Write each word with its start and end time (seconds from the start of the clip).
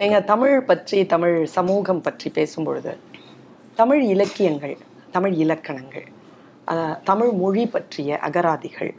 நீங்கள் 0.00 0.24
தமிழ் 0.24 0.54
பற்றி 0.64 0.98
தமிழ் 1.06 1.34
சமூகம் 1.54 2.00
பற்றி 2.00 2.28
பேசும்பொழுது 2.36 2.92
தமிழ் 3.74 4.02
இலக்கியங்கள் 4.02 4.76
தமிழ் 5.10 5.32
இலக்கணங்கள் 5.32 6.06
தமிழ் 7.04 7.32
மொழி 7.32 7.64
பற்றிய 7.66 8.18
அகராதிகள் 8.18 8.92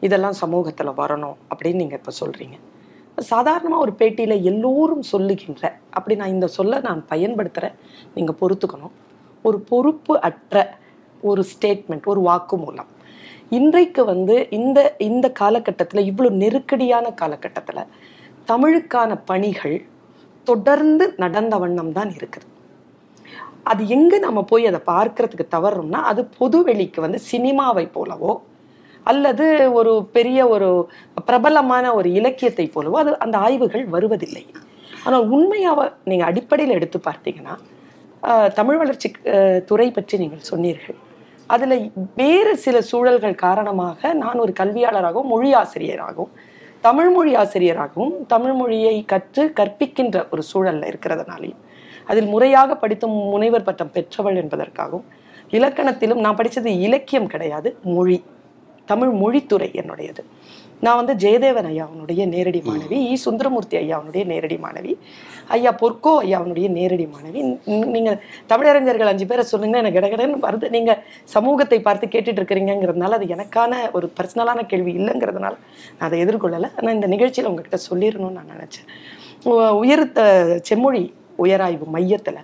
இதெல்லாம் 0.00 0.36
சமூகத்தில் 0.40 0.90
வரணும் 0.96 1.36
அப்படின்னு 1.50 1.82
நீங்கள் 1.82 1.98
இப்போ 1.98 2.14
சொல்கிறீங்க 2.20 2.56
சாதாரணமாக 3.18 3.84
ஒரு 3.84 3.92
பேட்டியில் 4.00 4.36
எல்லோரும் 4.50 5.04
சொல்லுகின்ற 5.12 5.62
அப்படி 5.90 6.16
நான் 6.16 6.28
இந்த 6.28 6.46
சொல்ல 6.46 6.80
நான் 6.80 7.04
பயன்படுத்துகிறேன் 7.08 7.78
நீங்கள் 8.14 8.38
பொறுத்துக்கணும். 8.40 8.94
ஒரு 9.44 9.60
பொறுப்பு 9.70 10.20
அற்ற 10.20 10.64
ஒரு 11.22 11.44
ஸ்டேட்மெண்ட் 11.52 12.10
ஒரு 12.14 12.20
வாக்குமூலம். 12.20 12.90
இன்றைக்கு 13.50 14.04
வந்து 14.04 14.36
இந்த 14.50 14.78
இந்த 14.98 15.26
காலகட்டத்தில் 15.42 16.08
இவ்வளோ 16.10 16.32
நெருக்கடியான 16.42 17.06
காலகட்டத்தில் 17.22 17.88
தமிழுக்கான 18.48 19.14
பணிகள் 19.24 19.78
தொடர்ந்து 20.50 21.04
நடந்த 21.22 21.54
வண்ணம் 21.62 21.92
தான் 21.98 22.10
இருக்குது. 22.18 22.48
அது 23.70 23.82
எங்க 23.96 24.14
நம்ம 24.24 24.40
போய் 24.50 24.70
அதை 24.70 24.80
பார்க்கறதுக்கு 24.92 25.46
தவறோம்னா 25.56 26.00
அது 26.10 26.22
பொது 26.38 26.58
வெளிக்கு 26.68 27.00
வந்து 27.04 27.20
சினிமாவை 27.30 27.86
போலவோ 27.96 28.32
அல்லது 29.10 29.46
ஒரு 29.78 29.92
பெரிய 30.16 30.40
ஒரு 30.54 30.68
பிரபலமான 31.28 31.94
ஒரு 31.98 32.08
இலக்கியத்தை 32.18 32.66
போலவோ 32.74 32.96
அது 33.02 33.12
அந்த 33.24 33.36
ஆய்வுகள் 33.46 33.86
வருவதில்லை. 33.94 34.44
ஆனால் 35.04 35.24
உண்மையாக 35.36 35.86
நீங்கள் 36.10 36.28
அடிப்படையில் 36.30 36.76
எடுத்து 36.78 36.98
பார்த்தீங்கன்னா 37.08 37.54
தமிழ் 38.58 38.78
வளர்ச்சி 38.82 39.08
துறை 39.70 39.88
பற்றி 39.96 40.14
நீங்கள் 40.22 40.48
சொன்னீர்கள். 40.50 40.98
அதில் 41.54 41.76
வேறு 42.20 42.52
சில 42.64 42.76
சூழல்கள் 42.90 43.42
காரணமாக 43.46 44.12
நான் 44.22 44.42
ஒரு 44.44 44.52
கல்வியாளராகவும் 44.60 45.32
மொழி 45.32 45.50
ஆசிரியராகவும் 45.60 46.32
தமிழ்மொழி 46.82 47.32
ஆசிரியராகவும் 47.34 48.14
தமிழ்மொழியை 48.26 49.04
கற்று 49.04 49.42
கற்பிக்கின்ற 49.58 50.16
ஒரு 50.30 50.42
சூழலில் 50.42 50.88
இருக்கிறதுனாலையும் 50.90 51.60
அதில் 52.06 52.26
முறையாக 52.26 52.76
படித்து 52.76 53.08
முனைவர் 53.08 53.62
பட்டம் 53.62 53.92
பெற்றவள் 53.92 54.38
என்பதற்காகவும் 54.42 55.04
இலக்கணத்திலும் 55.50 56.22
நான் 56.24 56.34
படித்தது 56.34 56.70
இலக்கியம் 56.78 57.26
கிடையாது 57.26 57.78
மொழி. 57.82 58.18
தமிழ் 58.88 59.12
மொழித்துறை 59.12 59.68
என்னுடையது. 59.80 60.22
நான் 60.82 61.04
வந்து 61.04 61.28
ஜெயதேவன் 61.28 61.66
ஐயாவுடைய 61.66 62.28
நேரடி 62.28 62.62
மாணவி 62.66 62.92
இ 62.92 63.14
சுந்தரமூர்த்தி 63.14 63.76
ஐயாவுடைய 63.76 64.24
நேரடி 64.24 64.56
மாணவி 64.56 64.96
ஐயா 65.48 65.72
பொற்கோ 65.72 66.18
ஐயாவுடைய 66.22 66.68
நேரடி 66.68 67.06
மாணவி. 67.06 67.58
நீ- 67.66 67.84
நீங்க 67.84 68.22
தமிழறிஞர்கள் 68.48 69.06
அஞ்சு 69.06 69.26
பேரை 69.26 69.44
சொன்னீங்கன்னா 69.52 69.76
எனக்கு 69.76 70.00
கடகடன்னு 70.00 70.44
வருது. 70.44 70.68
நீங்க 70.68 71.02
சமூகத்தை 71.24 71.80
பார்த்து 71.80 72.06
கேட்டுட்டு 72.06 72.40
இருக்கிறீங்கிறதுனால 72.40 73.10
அது 73.10 73.26
எனக்கான 73.26 73.90
ஒரு 73.92 74.12
பர்சனலான 74.20 74.66
கேள்வி 74.66 74.96
இல்லைங்கிறதுனால 74.96 75.38
நான் 75.38 75.58
அதை 75.98 76.24
எதிர்கொள்ளலை. 76.24 76.70
ஆனால் 76.80 76.94
இந்த 76.94 77.06
நிகழ்ச்சியில் 77.06 77.50
உங்ககிட்ட 77.50 77.78
சொல்லிடணும்னு 77.90 78.30
நான் 78.30 78.48
நினைச்சேன். 78.56 78.88
உ- 79.48 79.78
உயர் 79.78 80.12
த- 80.12 80.58
செம்மொழி 80.58 81.14
உயராய்வு 81.36 81.86
மையத்துல 81.94 82.36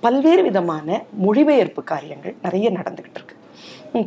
பல்வேறு 0.00 0.42
விதமான 0.42 1.02
மொழிபெயர்ப்பு 1.12 1.84
காரியங்கள் 1.84 2.34
நிறைய 2.42 2.70
நடந்துகிட்டு 2.70 3.14
இருக்கு. 3.14 3.36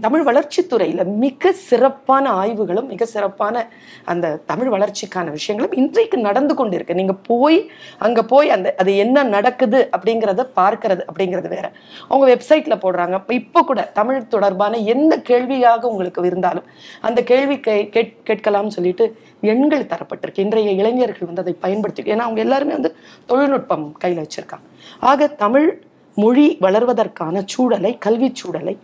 தமிழ் 0.02 0.22
வளர்ச்சித்துறையில் 0.28 1.06
மிக 1.06 1.52
சிறப்பான 1.52 2.30
ஆய்வுகளும் 2.30 2.88
மிக 2.88 3.06
சிறப்பான 3.06 3.70
அந்த 4.06 4.40
தமிழ் 4.46 4.68
வளர்ச்சிக்கான 4.68 5.32
விஷயங்களும் 5.32 5.78
இன்றைக்கு 5.78 6.18
நடந்து 6.18 6.56
கொண்டு 6.56 6.76
இருக்கு 6.76 6.94
நீங்கள் 6.94 7.16
போய் 7.24 7.72
அங்கே 7.98 8.22
போய் 8.22 8.50
அந்த 8.50 8.76
அது 8.78 8.98
என்ன 8.98 9.24
நடக்குது 9.24 9.90
அப்படிங்கிறத 9.98 10.48
பார்க்கறது 10.56 11.02
அப்படிங்கிறது 11.14 11.48
வேற. 11.48 11.72
அவங்க 12.08 12.36
வெப்சைட்ல 12.36 12.80
போடுறாங்க. 12.82 13.32
இப்போ 13.32 13.62
கூட 13.62 13.82
தமிழ் 13.82 14.28
தொடர்பான 14.28 14.78
எந்த 14.78 15.22
கேள்வியாக 15.22 15.88
உங்களுக்கு 15.88 16.26
இருந்தாலும் 16.26 16.64
அந்த 17.02 17.24
கேள்வி 17.24 17.56
கே- 17.56 17.90
கேட்- 17.90 18.16
கேட்கலாம்னு 18.26 18.68
சொல்லிட்டு 18.68 19.18
எண்கள் 19.42 19.86
தரப்பட்டிருக்கு. 19.86 20.40
இன்றைய 20.40 20.72
இளைஞர்கள் 20.72 21.26
வந்து 21.26 21.42
அதை 21.42 21.54
பயன்படுத்தி 21.54 22.04
ஏன்னா 22.04 22.18
அவங்க 22.18 22.42
எல்லாருமே 22.42 22.72
வந்து 22.72 22.96
தொழில்நுட்பம் 23.26 23.92
கையில் 23.92 24.28
வச்சிருக்காங்க. 24.28 24.80
ஆக 25.00 25.28
தமிழ் 25.28 25.82
மொழி 26.18 26.46
வளர்வதற்கான 26.66 27.44
சூழலை 27.54 27.92
கல்வி 28.06 28.30
சூழலை 28.40 28.76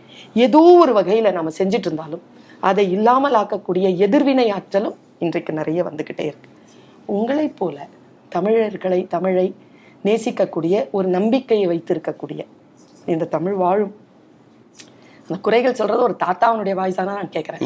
ஏதோ 0.45 0.61
ஒரு 0.83 0.91
வகையில 0.99 1.31
நம்ம 1.37 1.51
செஞ்சுட்டு 1.59 1.87
இருந்தாலும் 1.89 2.23
அதை 2.69 2.85
இல்லாமல் 2.95 3.37
ஆக்கக்கூடிய 3.41 3.87
எதிர்வினை 4.05 4.47
ஆற்றலும் 4.57 4.97
இன்றைக்கு 5.25 5.51
நிறைய 5.59 5.79
வந்துகிட்டே 5.87 6.25
இருக்கு. 6.29 6.49
உங்களைப் 7.17 7.57
போல 7.59 7.87
தமிழர்களை 8.35 8.99
தமிழை 9.15 9.47
நேசிக்கக்கூடிய 10.07 10.75
ஒரு 10.97 11.07
நம்பிக்கையை 11.17 11.65
வைத்திருக்கக்கூடிய 11.71 12.41
இந்த 13.13 13.27
தமிழ் 13.35 13.57
வாழும். 13.63 13.93
அந்த 15.27 15.37
குறைகள் 15.45 15.77
சொல்றது 15.79 16.01
ஒரு 16.07 16.15
தாத்தாவனுடைய 16.23 16.73
வாய்ஸா 16.79 17.03
தான் 17.07 17.19
நான் 17.21 17.35
கேட்கறேன் 17.35 17.63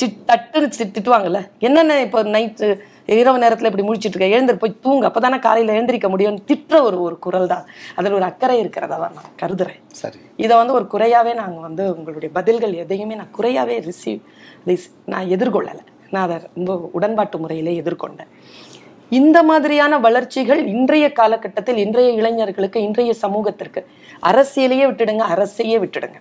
சிட் 0.00 0.20
தட்டுன்னு 0.30 0.90
திட்டுவாங்கல்ல. 0.96 1.40
என்னென்ன 1.68 2.00
இப்போ 2.06 2.20
நைட்டு 2.36 2.68
இரவு 3.06 3.38
நேரத்துல 3.38 3.70
இப்படி 3.70 3.88
முழிச்சிட்டு 3.88 4.16
இருக்க 4.16 4.26
எழுந்திரு 4.26 4.58
போய் 4.58 4.80
தூங்க 4.80 5.08
அப்பதானே 5.08 5.38
காலையில 5.38 5.72
எழுந்திரிக்க 5.72 6.08
முடியும் 6.08 6.44
திட்டுற 6.46 6.82
ஒரு 6.82 7.00
ஒரு 7.00 7.18
குரல் 7.18 7.46
தான் 7.46 7.66
அதுல 7.94 8.14
ஒரு 8.14 8.24
அக்கறை 8.24 8.58
இருக்கிறதா 8.58 8.96
தான் 8.96 9.12
நான் 9.14 9.32
கருதுறேன். 9.42 9.80
சரி. 9.92 10.18
இதை 10.36 10.56
வந்து 10.56 10.72
ஒரு 10.72 10.86
குறையாவே 10.92 11.34
நாங்க 11.34 11.60
வந்து 11.60 11.96
உங்களுடைய 11.96 12.34
பதில்கள் 12.34 12.72
எதையுமே 12.72 13.14
நான் 13.14 13.34
குறையாவே 13.38 13.90
ரிசீவ் 13.90 14.20
நான் 15.06 15.26
எதிர்கொள்ளலை. 15.26 15.84
நான் 16.10 16.30
அதை 16.30 16.38
ரொம்ப 16.54 16.90
உடன்பாட்டு 16.92 17.38
முறையிலே 17.38 17.80
எதிர்கொண்டேன். 17.80 18.30
இந்த 19.08 19.42
மாதிரியான 19.42 19.98
வளர்ச்சிகள் 19.98 20.66
இன்றைய 20.66 21.12
காலகட்டத்தில் 21.12 21.76
இன்றைய 21.76 22.10
இளைஞர்களுக்கு 22.10 22.82
இன்றைய 22.82 23.14
சமூகத்திற்கு 23.14 23.86
அரசியலையே 24.26 24.86
விட்டுடுங்க 24.90 25.24
அரசையே 25.34 25.78
விட்டுடுங்க. 25.84 26.18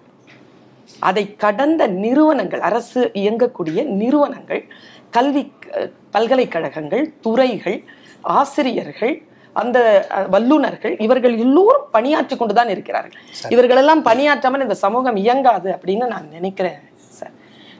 அதை 1.02 1.24
கடந்த 1.38 1.84
நிறுவனங்கள் 2.02 2.62
அரசு 2.62 3.02
இயங்கக்கூடிய 3.16 3.80
நிறுவனங்கள் 3.96 4.62
கல்வி 5.14 5.44
பல்கலைக்கழகங்கள் 6.16 7.04
துறைகள் 7.22 7.78
ஆசிரியர்கள் 8.34 9.14
அந்த 9.56 9.78
அஹ், 10.12 10.28
வல்லுனர்கள் 10.30 10.94
இவர்கள் 11.02 11.34
எல்லோரும் 11.38 11.88
பணியாற்றி 11.92 12.36
கொண்டுதான் 12.36 12.70
இருக்கிறார்கள். 12.70 13.22
இவர்களெல்லாம் 13.50 14.04
பணியாற்றாமல் 14.06 14.64
இந்த 14.64 14.78
சமூகம் 14.84 15.18
இயங்காது 15.18 15.70
அப்படின்னு 15.72 16.06
நான் 16.08 16.28
நினைக்கிறேன் 16.32 16.80
சார். 17.12 17.34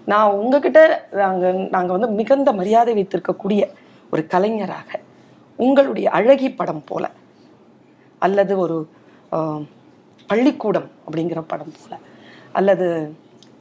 நான் 0.08 0.36
உங்ககிட்ட 0.38 0.80
நாங்க 1.22 1.46
நாங்க 1.72 1.92
வந்து 1.96 2.10
மிகுந்த 2.18 2.52
மரியாதை 2.54 2.94
வைத்திருக்கக்கூடிய 2.94 3.62
ஒரு 4.14 4.24
கலைஞராக 4.28 4.92
உங்களுடைய 5.60 6.08
அழகி 6.12 6.50
படம் 6.54 6.84
போல 6.86 7.06
அல்லது 8.22 8.54
ஒரு 8.60 8.78
பள்ளிக்கூடம் 10.30 10.90
அப்படிங்கிற 11.06 11.42
படம் 11.48 11.76
போல 11.78 11.94
அல்லது 12.60 12.88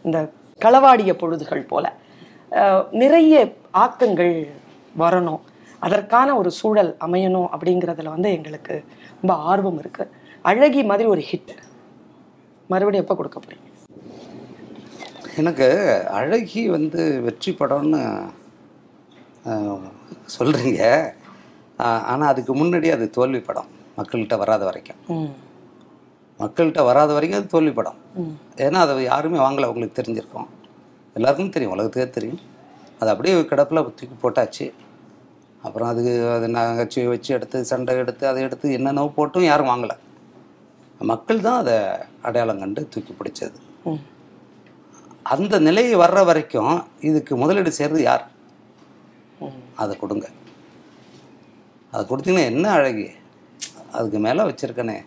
இந்த 0.07 0.19
களவாடிய 0.65 1.13
பொழுதுகள் 1.21 1.71
போல 1.73 1.87
நிறைய 3.03 3.35
ஆக்கங்கள் 3.85 4.35
வரணும். 5.03 5.43
அதற்கான 5.87 6.29
ஒரு 6.41 6.51
சூழல் 6.61 6.91
அமையணும் 7.07 7.51
அப்படிங்கிறதுல 7.55 8.15
வந்து 8.15 8.31
எங்களுக்கு 8.39 8.75
ரொம்ப 9.21 9.35
ஆர்வம் 9.51 9.79
இருக்கு. 9.83 10.05
அழகி 10.51 10.83
மாதிரி 10.91 11.09
ஒரு 11.15 11.23
ஹிட் 11.31 11.53
மறுபடியும் 12.73 13.05
எப்போ 13.05 13.17
கொடுக்க 13.21 13.39
போறீங்க? 13.39 13.67
எனக்கு 15.41 15.69
அழகி 16.19 16.63
வந்து 16.77 17.03
வெற்றி 17.27 17.53
படம்னு 17.61 18.01
சொல்கிறீங்க 20.37 20.83
ஆனால் 22.13 22.31
அதுக்கு 22.33 22.53
முன்னாடி 22.61 22.89
அது 22.97 23.05
தோல்வி 23.19 23.41
படம். 23.47 23.71
மக்கள்கிட்ட 23.99 24.37
வராத 24.43 24.63
வரைக்கும். 24.69 25.01
மக்கள்கிட்ட 26.41 26.83
வராத 26.89 27.11
வரைக்கும் 27.17 27.41
அது 27.41 27.53
தோல்வி 27.55 27.73
படம். 27.79 27.99
ஏன்னா 28.67 28.79
அதை 28.85 28.95
யாருமே 29.13 29.39
வாங்கலை. 29.47 29.69
உங்களுக்கு 29.73 29.99
தெரிஞ்சிருக்கும். 30.01 30.49
எல்லாருக்கும் 31.17 31.55
தெரியும். 31.57 31.75
உலகத்துக்கே 31.77 32.11
தெரியும். 32.11 32.41
அது 33.01 33.11
அப்படியே 33.13 33.35
கிடப்பில் 33.51 33.85
தூக்கி 33.99 34.17
போட்டாச்சு. 34.23 34.67
அப்புறம் 35.67 35.89
அதுக்கு 35.93 36.13
அது 36.35 36.47
நகைச்சுவை 36.55 37.09
வச்சு 37.13 37.31
எடுத்து 37.37 37.59
சண்டை 37.71 37.95
எடுத்து 38.03 38.25
அதை 38.29 38.41
எடுத்து 38.47 38.67
என்னென்னவோ 38.79 39.11
போட்டும் 39.17 39.49
யாரும் 39.51 39.71
வாங்கலை. 39.73 39.97
மக்கள் 41.11 41.45
தான் 41.47 41.59
அதை 41.63 41.77
அடையாளம் 42.27 42.63
கண்டு 42.63 42.81
தூக்கி 42.95 43.13
பிடிச்சது. 43.19 43.59
அந்த 45.33 45.55
நிலை 45.67 45.85
வர்ற 46.03 46.21
வரைக்கும் 46.31 46.75
இதுக்கு 47.09 47.33
முதலீடு 47.43 47.73
செய்கிறது 47.79 48.03
யார்? 48.03 48.25
அதை 49.83 49.93
கொடுங்க. 49.97 50.27
அதை 51.93 52.03
கொடுத்தீங்கன்னா 52.11 52.51
என்ன 52.53 52.67
அழகு? 52.79 53.07
அதுக்கு 53.97 54.19
மேலே 54.27 54.43
வச்சுருக்கனே. 54.49 54.99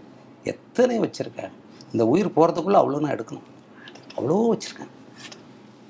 எத்தனை 0.43 0.99
வச்சுருக்கேன் 0.99 1.51
இந்த 1.91 2.07
உயிர் 2.07 2.35
போகிறதுக்குள்ளே 2.35 2.79
அவ்வளோ 2.81 2.99
நான் 2.99 3.15
எடுக்கணும். 3.15 3.47
அவ்வளோ 4.17 4.53
வச்சுருக்கேன். 4.53 4.91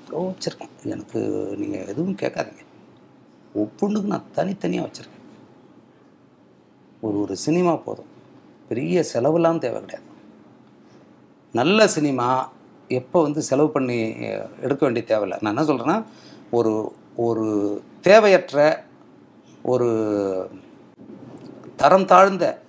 அவ்வளோ 0.08 0.34
வச்சுருக்கேன். 0.34 0.72
எனக்கு 0.84 1.20
நீங்கள் 1.58 1.86
எதுவும் 1.86 2.16
கேட்காதீங்க. 2.16 2.64
ஒவ்வொன்றுக்கு 3.54 4.02
நான் 4.02 4.30
தனித்தனியாக 4.32 4.88
வச்சுருக்கேன். 4.88 5.22
ஒரு 7.00 7.20
ஒரு 7.20 7.36
சினிமா 7.36 7.76
போதும். 7.76 8.12
பெரிய 8.68 9.04
செலவுலாம் 9.12 9.58
தேவை 9.58 9.80
கிடையாது. 9.80 10.08
நல்ல 11.52 11.88
சினிமா 11.88 12.52
எப்போ 12.88 13.22
வந்து 13.22 13.42
செலவு 13.42 13.70
பண்ணி 13.70 14.16
எடுக்க 14.60 14.80
வேண்டிய 14.80 15.06
தேவையில்லை. 15.06 15.38
நான் 15.40 15.56
என்ன 15.56 15.72
சொல்கிறேன்னா 15.72 16.04
ஒரு 16.50 16.92
ஒரு 17.16 17.46
தேவையற்ற 18.00 18.84
ஒரு 19.62 19.90
தரம் 21.76 22.04
தாழ்ந்த 22.04 22.62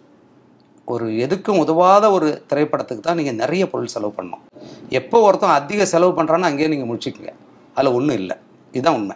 ஒரு 0.94 1.06
எதுக்கும் 1.26 1.60
உதவாத 1.60 2.12
ஒரு 2.12 2.28
திரைப்படத்துக்கு 2.50 3.04
தான் 3.04 3.16
நீங்கள் 3.16 3.34
நிறைய 3.34 3.70
பொருள் 3.70 3.94
செலவு 3.94 4.14
பண்ணணும். 4.18 4.44
எப்போ 4.90 5.22
ஒருத்தன் 5.22 5.58
அதிக 5.60 5.86
செலவு 5.86 6.12
பண்ணுறான்னு 6.18 6.50
அங்கேயே 6.50 6.70
நீங்கள் 6.74 6.90
முடிச்சுக்கோங்க. 6.92 7.34
அதில் 7.74 7.96
ஒன்றும் 7.98 8.18
இல்லை. 8.18 8.36
இதுதான் 8.72 8.98
உண்மை. 9.00 9.16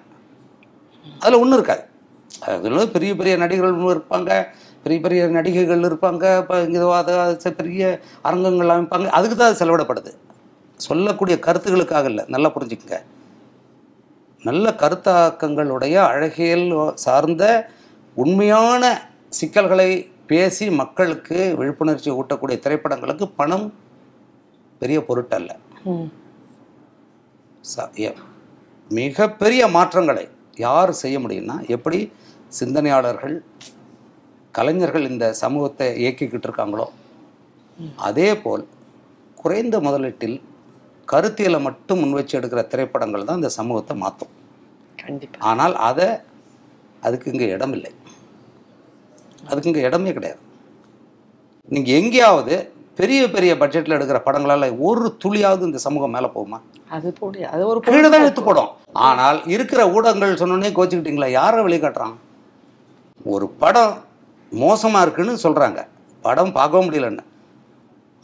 அதில் 1.20 1.40
ஒன்றும் 1.40 1.58
இருக்காது. 1.60 1.84
அதில் 2.46 2.92
பெரிய 2.96 3.16
பெரிய 3.16 3.38
நடிகர்கள் 3.38 3.94
இருப்பாங்க. 3.96 4.32
பெரிய 4.84 5.00
பெரிய 5.06 5.28
நடிகைகள் 5.28 5.88
இருப்பாங்க. 5.90 6.26
இப்போ 6.42 6.58
இதுவாக 6.62 7.52
பெரிய 7.62 8.02
அரங்கங்கள் 8.22 8.74
அமைப்பாங்க. 8.76 9.08
அதுக்கு 9.18 9.38
தான் 9.38 9.50
அது 9.52 9.62
செலவிடப்படுது. 9.62 10.14
சொல்லக்கூடிய 10.76 11.38
கருத்துகளுக்காக 11.48 12.06
இல்லை. 12.06 12.26
நல்லா 12.28 12.52
புரிஞ்சுக்கங்க. 12.56 13.00
நல்ல 14.48 14.76
கருத்தாக்கங்களுடைய 14.82 15.96
அழகியல் 16.12 16.68
சார்ந்த 16.94 17.44
உண்மையான 18.16 18.84
சிக்கல்களை 19.40 19.90
பேசி 20.30 20.66
மக்களுக்கு 20.82 21.38
விழிப்புணர்ச்சி 21.60 22.10
ஊட்டக்கூடிய 22.20 22.58
திரைப்படங்களுக்கு 22.66 23.26
பணம் 23.40 23.68
பெரிய 24.82 25.00
பொருட்டல்ல. 25.08 25.52
மிகப்பெரிய 28.92 29.62
மாற்றங்களை 29.78 30.26
யார் 30.66 30.92
செய்ய 31.02 31.18
முடியும்னா 31.24 31.58
எப்படி 31.76 32.00
சிந்தனையாளர்கள் 32.60 33.36
கலைஞர்கள் 34.54 35.10
இந்த 35.12 35.26
சமூகத்தை 35.42 35.88
இயக்கிக்கிட்டு 36.04 36.48
இருக்காங்களோ 36.50 36.88
அதே 38.08 38.30
போல் 38.44 38.64
குறைந்த 39.38 39.76
முதலீட்டில் 39.88 40.38
கருத்தியலை 41.08 41.60
மட்டும் 41.68 42.00
முன் 42.02 42.18
வச்சு 42.18 42.34
எடுக்கிற 42.40 42.62
திரைப்படங்கள் 42.72 43.28
தான் 43.28 43.40
இந்த 43.42 43.52
சமூகத்தை 43.58 43.96
மாற்றும். 43.98 44.34
ஆனால் 45.50 45.76
அதை 45.90 46.08
அதுக்கு 47.04 47.32
இங்கே 47.34 47.48
இடம் 47.56 47.74
இல்லை 47.78 47.92
அதுக்கு 49.50 49.70
இங்கே 49.72 49.86
இடமே 49.90 50.12
கிடையாது. 50.18 50.40
நீங்கள் 51.76 51.98
எங்கேயாவது 52.02 52.56
பெரிய 53.00 53.22
பெரிய 53.34 53.52
பட்ஜெட்டில் 53.60 53.96
எடுக்கிற 53.98 54.20
படங்களால் 54.26 54.66
ஒரு 54.88 55.06
துளியாவது 55.24 55.64
இந்த 55.68 55.80
சமூகம் 55.86 56.14
மேலே 56.16 56.30
போகுமா? 56.36 56.58
அது 56.96 57.10
போடு 57.20 57.46
அது 57.54 57.64
ஒரு 57.72 57.80
கீழே 57.86 58.08
தான் 58.14 58.24
எடுத்து 58.26 58.44
போடும் 58.48 58.72
ஆனால் 59.08 59.40
இருக்கிற 59.56 59.82
ஊடகங்கள் 59.96 60.40
சொன்னோன்னே 60.42 60.72
கோச்சிக்கிட்டீங்களா? 60.78 61.30
யாரை 61.40 61.62
வெளிக்காட்டுறான் 61.68 62.16
ஒரு 63.34 63.48
படம் 63.62 63.94
மோசமாக 64.52 65.04
இருக்குன்னு 65.06 65.36
சொல்கிறாங்க 65.46 65.80
படம் 66.26 66.56
பார்க்க 66.60 66.84
முடியலன்னு. 66.86 67.24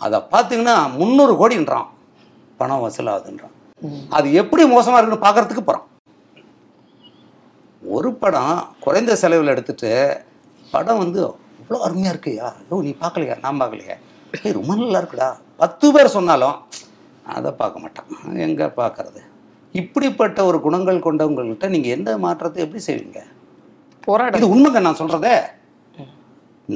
அதை 0.01 0.17
பார்த்தீங்கன்னா 0.33 0.77
முந்நூறு 0.99 1.33
கோடின்றான். 1.41 1.87
பணம் 2.59 2.83
வசூலாகுதுன்றான். 2.85 3.53
அது 4.17 4.27
எப்படி 4.41 4.63
மோசமாக 4.75 4.99
இருக்குன்னு 4.99 5.25
பார்க்கறதுக்கு 5.25 5.63
போகிறான் 5.67 5.87
ஒரு 7.95 8.09
படம் 8.21 8.55
குறைந்த 8.83 9.15
செலவில் 9.21 9.53
எடுத்துட்டு 9.53 9.91
படம் 10.75 11.01
வந்து 11.03 11.19
இவ்வளோ 11.61 11.79
அருமையாக 11.85 12.13
இருக்குயா? 12.13 12.47
ஐயோ 12.63 12.81
நீ 12.87 12.91
பார்க்கலையா? 13.03 13.35
நான் 13.45 13.59
பார்க்கலையா. 13.61 13.95
ஏய் 14.37 14.57
ரொம்ப 14.59 14.71
நல்லா 14.81 14.99
இருக்குடா. 15.01 15.29
பத்து 15.61 15.85
பேர் 15.95 16.15
சொன்னாலும் 16.17 16.57
அதை 17.35 17.51
பார்க்க 17.61 17.83
மாட்டான். 17.83 18.09
எங்கே 18.45 18.67
பார்க்கறது? 18.81 19.21
இப்படிப்பட்ட 19.81 20.39
ஒரு 20.49 20.57
குணங்கள் 20.65 21.05
கொண்டவங்கள்கிட்ட 21.05 21.67
நீங்கள் 21.75 21.93
எந்த 21.97 22.11
மாற்றத்தை 22.25 22.59
எப்படி 22.65 22.81
செய்வீங்க? 22.87 23.21
போராட்டம். 24.07 24.39
இது 24.39 24.51
உண்மைங்க 24.53 24.81
நான் 24.87 24.99
சொல்கிறதே 25.01 25.35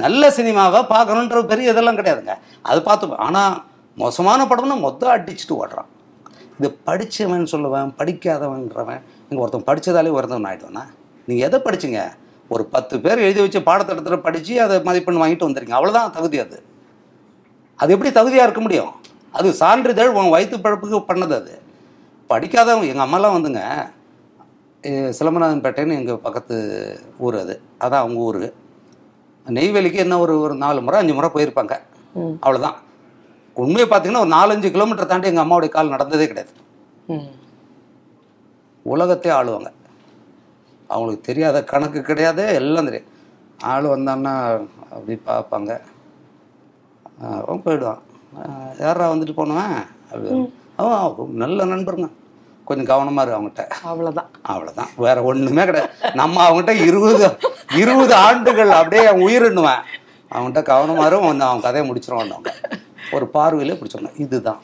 நல்ல 0.02 0.22
சினிமாவை 0.38 0.80
பார்க்கணுன்ற 0.94 1.38
பெரிய 1.52 1.72
இதெல்லாம் 1.72 1.98
கிடையாதுங்க. 2.00 2.34
அது 2.70 2.80
பார்த்து 2.88 3.22
ஆனால் 3.26 3.54
மோசமான 4.02 4.44
படம்னா 4.50 4.76
மொத்தம் 4.86 5.12
அடிச்சுட்டு 5.14 5.54
ஓடுறான். 5.60 5.88
இது 6.58 6.68
படித்தவன் 6.88 7.50
சொல்லுவேன் 7.52 7.90
படிக்காதவன்றவன். 8.00 9.02
நீங்கள் 9.28 9.42
ஒருத்தன் 9.44 9.68
படித்ததாலே 9.70 10.12
ஒருத்தவன் 10.18 10.48
ஆகிடுவானா 10.50 10.84
நீங்கள் 11.28 11.46
எதை 11.48 11.58
படிச்சீங்க? 11.66 12.02
ஒரு 12.50 12.64
பத்து 12.64 13.00
பேர் 13.00 13.18
எழுதி 13.18 13.40
வச்சு 13.40 13.60
பாடத்திட்டத்தில் 13.60 14.20
படித்து 14.20 14.62
அதை 14.62 14.82
மதிப்பெண் 14.82 15.16
வாங்கிட்டு 15.16 15.46
வந்துருக்கீங்க. 15.46 15.76
அவ்வளோதான் 15.80 16.10
தகுதி 16.10 16.38
அது. 16.38 16.62
அது 17.76 17.92
எப்படி 17.92 18.12
தகுதியாக 18.12 18.42
இருக்க 18.42 18.60
முடியும்? 18.60 18.90
அது 19.32 19.52
சான்றிதழ் 19.52 20.08
உன் 20.08 20.28
வயிற்று 20.28 20.56
பழப்புக்கு 20.56 21.04
பண்ணது 21.08 21.34
அது. 21.34 21.60
படிக்காதவங்க 22.28 22.86
எங்கள் 22.86 23.06
அம்மாலாம் 23.06 23.34
வந்துங்க 23.34 23.90
எ- 24.82 25.14
சிலம்பரனாயன்பேட்டைன்னு 25.18 25.98
எங்கள் 25.98 26.16
பக்கத்து 26.16 27.00
ஊர் 27.18 27.38
அது. 27.38 27.60
அதான் 27.80 27.98
அவங்க 28.02 28.20
ஊர். 28.20 28.52
நெய்வேலிக்கு 29.46 29.94
என்ன 29.94 30.18
ஒரு 30.18 30.40
ஒரு 30.40 30.54
நாலு 30.54 30.82
முறை 30.82 31.00
அஞ்சு 31.00 31.14
முறை 31.14 31.30
போயிருப்பாங்க. 31.34 31.80
அவ்வளோதான் 32.42 32.74
உண்மையை 33.54 33.86
பார்த்தீங்கன்னா 33.86 34.18
ஒரு 34.18 34.30
நாலஞ்சு 34.30 34.70
கிலோமீட்டர் 34.70 35.06
தாண்டி 35.06 35.28
எங்கள் 35.28 35.44
அம்மாவுடைய 35.44 35.68
கால் 35.68 35.88
நடந்ததே 35.88 36.26
கிடையாது. 36.26 36.56
ம். 37.06 37.30
உலகத்தையே 38.82 39.38
ஆளுவாங்க. 39.38 39.66
அவங்களுக்கு 40.92 41.28
தெரியாத 41.28 41.58
கணக்கு 41.72 42.00
கிடையாது 42.10 42.44
எல்லாம் 42.60 42.88
தெரியும். 42.88 43.10
ஆள் 43.72 43.92
வந்தான்னா 43.94 44.32
அப்படி 44.94 45.14
பார்ப்பாங்க. 45.28 45.72
அவன் 47.44 47.64
போயிடுவான். 47.66 48.00
யாரா 48.84 49.06
வந்துட்டு 49.12 49.34
போனவன்? 49.38 49.76
அப்படி 50.10 50.28
அவன் 50.82 51.38
நல்ல 51.44 51.64
நண்பருங்க. 51.72 52.08
கொஞ்சம் 52.68 52.90
கவனமாக 52.90 53.24
இரு 53.26 53.36
அவங்ககிட்ட 53.36 53.62
அவ்வளவுதான். 53.90 54.30
அவ்வளோதான் 54.52 54.90
வேற 55.04 55.16
ஒன்றுமே 55.30 55.62
கிடையாது. 55.68 55.90
நம்ம 56.20 56.36
அவங்ககிட்ட 56.46 56.74
இருபது 56.88 57.26
இருபது 57.82 58.14
ஆண்டுகள் 58.26 58.70
அப்படியே 58.80 59.02
அவன் 59.10 59.26
உயிரிடுவேன் 59.28 59.82
அவன்கிட்ட 60.34 60.62
கவனமாக 60.72 61.08
இரு, 61.10 61.16
அவன் 61.48 61.64
கதையை 61.66 61.84
முடிச்சிருவான். 61.90 62.34
அவங்க 62.36 62.52
ஒரு 63.16 63.26
பார்வையிலே 63.36 63.78
பிடிச்சோங்க 63.78 64.12
இதுதான். 64.24 64.60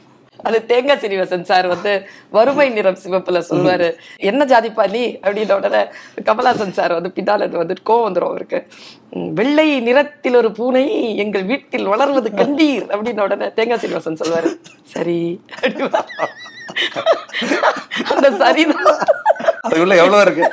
அது 0.46 0.66
தேங்காய் 0.66 0.98
சீனிவாசன் 0.98 1.44
சார் 1.44 1.66
வந்து 1.66 2.08
வறுமை 2.30 2.68
நிறம் 2.68 2.96
சிவப்புல 3.04 3.42
சொல்வாரு. 3.50 3.94
என்ன 4.16 4.44
ஜாதிப்பா 4.44 4.90
நீ? 4.90 5.06
அப்படின்ற 5.22 5.52
உடனே 5.52 5.84
கமலாசன் 6.24 6.70
சார் 6.70 6.92
வந்து 6.92 7.12
பின்னால 7.14 7.48
வந்துட்டு 7.60 7.86
கோவம் 7.86 8.06
வந்துரும் 8.06 8.28
அவருக்கு. 8.28 8.66
"ம், 9.10 9.32
வெள்ளை 9.32 9.80
நிறத்தில் 9.80 10.34
ஒரு 10.34 10.52
பூனை 10.52 11.16
எங்கள் 11.16 11.44
வீட்டில் 11.44 11.86
வளர்வது 11.86 12.30
கண்டீர் 12.30 12.86
அப்படின்ன 12.90 13.20
உடனே 13.20 13.52
தேங்காய் 13.52 13.78
சீனிவாசன் 13.78 14.18
சொல்வாரு. 14.24 14.50
சரி. 14.84 15.40
அந்த 18.10 18.30
சரிதான் 18.30 18.96
அதுக்குள்ள 19.68 19.96
எவ்வளோ 19.96 20.20
இருக்கு? 20.20 20.50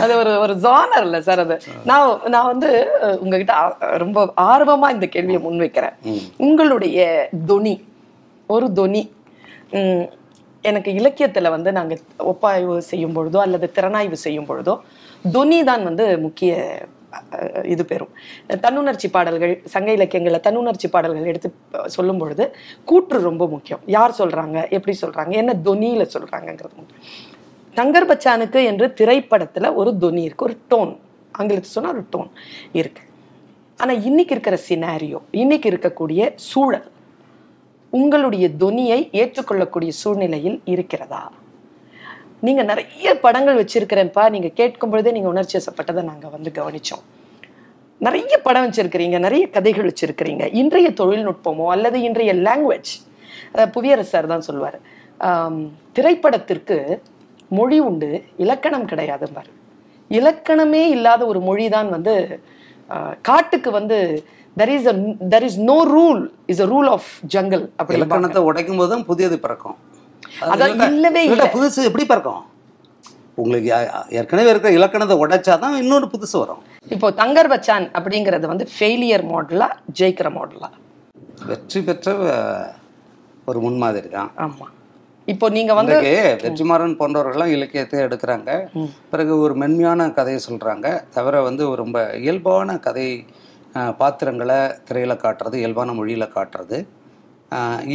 அது 0.00 0.16
ஒரு 0.16 0.38
ஒரு 0.38 0.54
ஜானர் 0.54 1.02
இல்ல 1.02 1.20
சார் 1.20 1.38
அது. 1.38 1.60
நான் 1.84 2.20
நான் 2.24 2.46
வந்து 2.46 2.70
உங்ககிட்ட 3.20 3.76
ரொம்ப 3.78 4.32
ஆர்வமா 4.36 4.90
இந்த 4.90 5.06
கேள்வியை 5.06 5.42
முன்வைக்கிறேன். 5.42 5.92
உங்களுடைய 6.36 7.28
தொனி 7.46 7.88
ஒரு 8.54 8.68
தொனி. 8.78 9.02
எனக்கு 10.70 10.90
இலக்கியத்தில் 11.00 11.54
வந்து 11.56 11.70
நாங்கள் 11.76 12.00
ஒப்பாய்வு 12.30 12.74
செய்யும் 12.92 13.14
பொழுதோ 13.16 13.38
அல்லது 13.44 13.66
திறனாய்வு 13.76 14.16
செய்யும் 14.24 14.48
பொழுதோ 14.48 14.74
தொனி 15.34 15.58
தான் 15.68 15.84
வந்து 15.88 16.04
முக்கிய 16.24 16.52
இது 17.72 17.82
பெறும். 17.90 18.10
தன்னுணர்ச்சி 18.64 19.08
பாடல்கள் 19.14 19.54
சங்க 19.72 19.88
இலக்கியங்களில் 19.98 20.42
தன்னுணர்ச்சி 20.46 20.88
பாடல்கள் 20.94 21.30
எடுத்து 21.32 21.48
சொல்லும் 21.94 22.20
பொழுது 22.22 22.44
கூற்று 22.90 23.18
ரொம்ப 23.28 23.46
முக்கியம். 23.54 23.82
யார் 23.96 24.18
சொல்கிறாங்க 24.20 24.58
எப்படி 24.76 24.94
சொல்கிறாங்க 25.02 25.34
என்ன 25.42 25.54
துனியில் 25.68 26.12
சொல்கிறாங்கங்கிறது 26.14 26.76
முக்கியம். 26.82 27.04
தங்கர் 27.78 28.08
பச்சானுக்கு 28.10 28.60
என்று 28.70 28.86
திரைப்படத்தில் 29.00 29.68
ஒரு 29.80 29.92
தொனி 30.04 30.22
இருக்குது 30.28 30.48
ஒரு 30.48 30.56
டோன். 30.72 30.92
ஆங்கிலத்தில் 31.38 31.76
சொன்னால் 31.76 31.94
ஒரு 31.96 32.04
டோன் 32.14 32.30
இருக்கு. 32.80 33.02
ஆனால் 33.80 34.00
இன்னைக்கு 34.08 34.34
இருக்கிற 34.36 34.56
சினாரியோ 34.68 35.20
இன்னைக்கு 35.42 35.68
இருக்கக்கூடிய 35.72 36.22
சூழல் 36.50 36.88
உங்களுடைய 37.92 38.46
தொனியை 38.62 38.98
ஏற்றுக்கொள்ளக்கூடிய 39.20 39.92
சூழ்நிலையில் 40.02 40.58
இருக்கிறதா? 40.72 41.22
நீங்கள் 42.46 42.68
நிறைய 42.72 43.06
படங்கள் 43.24 43.60
வச்சிருக்கிறேன்ப்பா. 43.60 44.24
நீங்கள் 44.34 44.56
கேட்கும் 44.60 44.92
பொழுதே 44.92 45.12
உணர்ச்சி 45.32 45.56
வசப்பட்டதை 45.58 46.02
நாங்கள் 46.10 46.34
வந்து 46.36 46.50
கவனித்தோம் 46.58 47.04
நிறைய 48.00 48.34
படம் 48.44 48.66
வச்சுருக்கிறீங்க 48.66 49.16
நிறைய 49.24 49.44
கதைகள் 49.56 49.88
வச்சுருக்கிறீங்க. 49.90 50.44
இன்றைய 50.60 50.88
தொழில்நுட்பமோ 51.00 51.66
அல்லது 51.74 51.98
இன்றைய 52.08 52.32
லாங்குவேஜ் 52.46 52.92
புவியரசர் 53.74 54.32
தான் 54.32 54.46
சொல்லுவார் 54.48 54.78
திரைப்படத்திற்கு 55.96 56.76
மொழி 57.58 57.78
உண்டு 57.88 58.10
இலக்கணம் 58.44 58.86
கிடையாது 58.92 59.26
பாரு 59.36 59.50
இலக்கணமே 60.10 60.82
இல்லாத 60.96 61.22
ஒரு 61.26 61.40
மொழி 61.48 61.66
தான் 61.74 61.88
வந்து 61.88 62.14
காட்டுக்கு 63.28 63.70
வந்து 63.70 63.98
there 64.56 64.72
is 64.74 64.86
there 65.32 65.46
is 65.48 65.58
no 65.66 65.76
rule 65.90 66.20
is 66.48 66.60
a 66.60 66.68
rule 66.72 66.88
of 66.90 67.08
jungle 67.34 67.64
அப்படி 67.76 67.96
இலக்கணத்தை 67.98 68.42
உடைக்கும் 68.48 68.80
போது 68.80 68.90
தான் 68.94 69.06
புதியது 69.10 69.36
பிறக்கும். 69.40 69.76
அது 70.42 70.50
அதான் 70.52 70.72
இல்ல- 70.72 70.88
இல்லவே 70.90 71.22
இல்ல. 71.26 71.44
புதுசு 71.54 71.80
எப்படி 71.88 72.04
பிறக்கும்? 72.06 72.42
உங்களுக்கு 73.38 73.68
ஏற்கனவே 74.18 74.50
இருக்கிற 74.50 74.70
இலக்கணத்தை 74.78 75.16
உடைச்சாதான் 75.20 75.76
இன்னொரு 75.82 76.06
புதுசு 76.12 76.36
வரும். 76.38 76.62
இப்போ 76.86 77.08
தங்கர் 77.20 77.52
பச்சான் 77.52 77.86
அப்படிங்கிறது 77.96 78.46
வந்து 78.46 78.66
ஃபெயிலியர் 78.74 79.24
மாடலா 79.30 79.68
ஜெயிக்கிற 79.98 80.28
மாடலா 80.34 80.68
வெற்றி 81.46 81.80
பெற்ற 81.82 82.08
ஒரு 83.48 83.58
முன்மாதிரி 83.60 84.08
தான். 84.10 84.30
ஆமா. 84.44 84.66
இப்போ 85.28 85.46
நீங்க 85.50 85.72
வந்து 85.74 85.96
வெற்றிமாறன் 86.42 86.96
போன்றவர்கள்லாம் 86.98 87.52
இலக்கியத்தை 87.54 87.98
எடுக்கிறாங்க. 88.06 88.50
பிறகு 89.10 89.32
ஒரு 89.40 89.54
மென்மையான 89.54 90.08
கதையை 90.12 90.40
சொல்றாங்க. 90.46 90.86
தவிர 91.14 91.34
வந்து 91.42 91.62
ரொம்ப 91.76 91.96
இயல்பான 92.22 92.78
கதை 92.78 93.06
பாத்திரங்களை 94.00 94.58
திரையில 94.88 95.12
காட்டுறது 95.24 95.56
இயல்பான 95.62 95.92
மொழியில 95.98 96.24
காட்டுறது. 96.36 96.78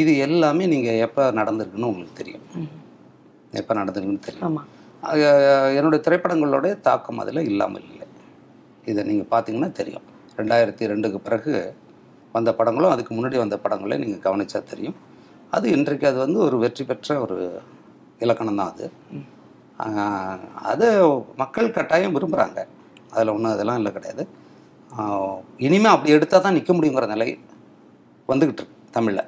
இது 0.01 0.11
எல்லாமே 0.25 0.65
நீங்க 0.73 0.89
எப்ப 1.05 1.27
நடந்திருக்குன்னு 1.39 1.89
உங்களுக்கு 1.91 2.19
தெரியும். 2.21 2.45
எப்ப 3.61 3.73
நடந்திருக்குன்னு 3.79 4.25
தெரியும். 4.27 4.59
என்னுடைய 5.77 5.99
திரைப்படங்களோட 6.05 6.67
தாக்கம் 6.87 7.19
அதில் 7.23 7.47
இல்லாமல் 7.51 7.83
இல்லை. 7.91 8.07
இதை 8.91 9.01
நீங்கள் 9.09 9.31
பார்த்தீங்கன்னா 9.33 9.69
தெரியும். 9.81 10.05
ரெண்டாயிரத்தி 10.39 10.89
ரெண்டுக்கு 10.91 11.19
பிறகு 11.27 11.53
வந்த 12.35 12.51
படங்களும் 12.59 12.93
அதுக்கு 12.93 13.11
முன்னாடி 13.17 13.37
வந்த 13.43 13.57
படங்களையும் 13.65 14.03
நீங்கள் 14.05 14.25
கவனிச்சா 14.27 14.59
தெரியும். 14.71 14.97
அது 15.55 15.65
இன்றைக்கு 15.75 16.05
அது 16.11 16.19
வந்து 16.25 16.39
ஒரு 16.47 16.57
வெற்றி 16.63 16.83
பெற்ற 16.89 17.17
ஒரு 17.25 17.37
இலக்கணம் 18.23 18.59
தான் 18.61 18.71
அது. 18.73 18.85
அது 20.71 20.87
மக்கள் 21.41 21.75
கட்டாயம் 21.77 22.15
விரும்புகிறாங்க 22.17 22.59
அதில் 23.13 23.33
ஒன்றும் 23.35 23.53
அதெல்லாம் 23.55 23.79
இல்லை 23.81 23.91
கிடையாது. 23.97 24.23
ஆஹ், 24.95 25.37
இனிமே 25.59 25.89
அப்படி 25.89 26.11
எடுத்தால் 26.11 26.43
தான் 26.43 26.57
நிற்க 26.57 26.73
முடியுங்கிற 26.73 27.07
நிலை 27.07 27.29
வந்துக்கிட்டு 28.29 28.61
இருக்கு 28.61 28.77
தமிழில். 28.93 29.25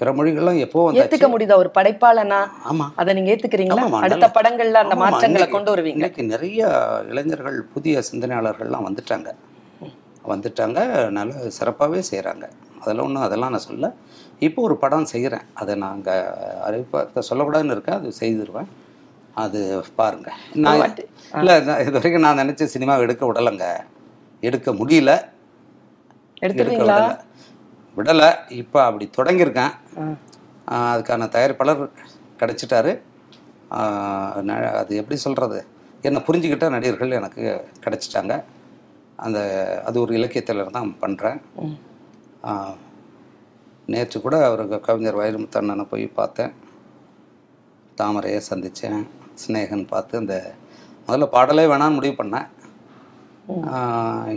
பிற 0.00 0.12
மொழிகள்லாம் 0.12 0.60
எப்போ 0.64 0.80
ஏத்துக்க 1.00 1.26
முடியுதா? 1.32 1.56
ஒரு 1.62 1.70
படைப்பாளனா? 1.76 2.38
ஆமாம் 2.64 2.92
அதை 2.96 3.10
நீங்க 3.14 3.30
ஏத்துக்கிறீங்களா? 3.32 3.84
அடுத்த 4.06 4.28
படங்கள்ல 4.38 4.80
அந்த 4.84 4.94
மாற்றங்களை 5.02 5.46
கொண்டு 5.48 5.70
வருவீங்க. 5.72 5.98
இன்னைக்கு 5.98 6.22
நிறைய 6.32 6.60
இளைஞர்கள் 7.10 7.58
புதிய 7.74 8.02
சிந்தனையாளர்கள்லாம் 8.08 8.86
வந்துட்டாங்க. 8.88 9.28
வந்துட்டாங்க 10.24 10.80
நல்ல 11.10 11.30
சிறப்பாகவே 11.56 12.00
செய்கிறாங்க 12.10 12.44
அதெல்லாம் 12.80 13.06
ஒன்றும் 13.06 13.26
அதெல்லாம் 13.26 13.52
நான் 13.54 13.68
சொல்ல. 13.68 13.86
இப்போ 14.40 14.60
ஒரு 14.62 14.76
படம் 14.76 15.10
செய்கிறேன் 15.12 15.46
அதை 15.54 15.74
நாங்கள் 15.82 16.28
அறிவிப்பை 16.66 17.00
சொல்லக்கூடாதுன்னு 17.28 17.74
இருக்கேன். 17.76 17.98
அது 18.00 18.18
செய்திருவேன். 18.20 18.68
அது 19.36 19.60
பாருங்க. 19.96 20.28
நான் 20.64 20.80
இல்லை 21.32 21.54
இது 21.82 21.96
வரைக்கும் 21.96 22.26
நான் 22.26 22.40
நினச்ச 22.42 22.64
சினிமா 22.74 22.94
எடுக்க 23.04 23.22
விடலைங்க. 23.26 23.66
எடுக்க 24.48 24.70
முடியல. 24.80 25.10
எடுக்க 26.46 26.62
விடலை. 27.96 28.28
இப்போ 28.62 28.78
அப்படி 28.88 29.06
தொடங்கியிருக்கேன். 29.18 29.74
அதுக்கான 30.92 31.28
தயாரிப்பாளர் 31.34 31.82
கிடச்சிட்டாரு. 32.40 32.92
அது 34.80 34.92
எப்படி 35.00 35.16
சொல்கிறது 35.26 35.58
என்னை 36.08 36.20
புரிஞ்சுக்கிட்ட 36.28 36.66
நடிகர்கள் 36.74 37.18
எனக்கு 37.18 37.42
கிடச்சிட்டாங்க. 37.84 38.34
அந்த 39.24 39.38
அது 39.88 39.96
ஒரு 40.04 40.12
இலக்கியத்தில் 40.18 40.72
தான் 40.78 40.90
பண்ணுறேன். 41.02 41.38
நேற்று 43.92 44.18
கூட 44.24 44.36
அவருக்கு 44.48 44.78
கவிஞர் 44.88 45.20
வைரமுத்தண்ணனை 45.20 45.84
போய் 45.92 46.06
பார்த்தேன். 46.18 46.52
தாமரையை 48.00 48.40
சந்தித்தேன் 48.50 49.00
ஸ்னேகன் 49.42 49.90
பார்த்து 49.92 50.20
அந்த 50.22 50.36
முதல்ல 51.06 51.26
பாடலே 51.36 51.64
வேணான்னு 51.72 51.98
முடிவு 51.98 52.16
பண்ணேன். 52.20 52.48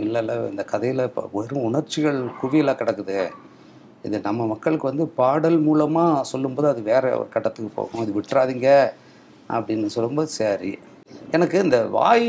இல்லை 0.04 0.20
இல்லை 0.22 0.34
இந்த 0.52 0.62
கதையில் 0.72 1.02
இப்போ 1.08 1.22
வெறும் 1.34 1.66
உணர்ச்சிகள் 1.68 2.18
குவியலாக 2.40 2.76
கிடக்குது. 2.80 3.18
இது 4.06 4.16
நம்ம 4.26 4.46
மக்களுக்கு 4.52 4.88
வந்து 4.90 5.04
பாடல் 5.20 5.58
மூலமாக 5.66 6.24
சொல்லும்போது 6.32 6.68
அது 6.72 6.80
வேற 6.90 7.04
ஒரு 7.20 7.28
கட்டத்துக்கு 7.34 7.70
போகும். 7.78 8.02
இது 8.04 8.16
விட்டுறாதீங்க 8.16 8.68
அப்படின்னு 9.56 9.94
சொல்லும்போது 9.96 10.30
சரி. 10.40 10.72
எனக்கு 11.36 11.56
இந்த 11.66 11.78
வாய் 11.98 12.26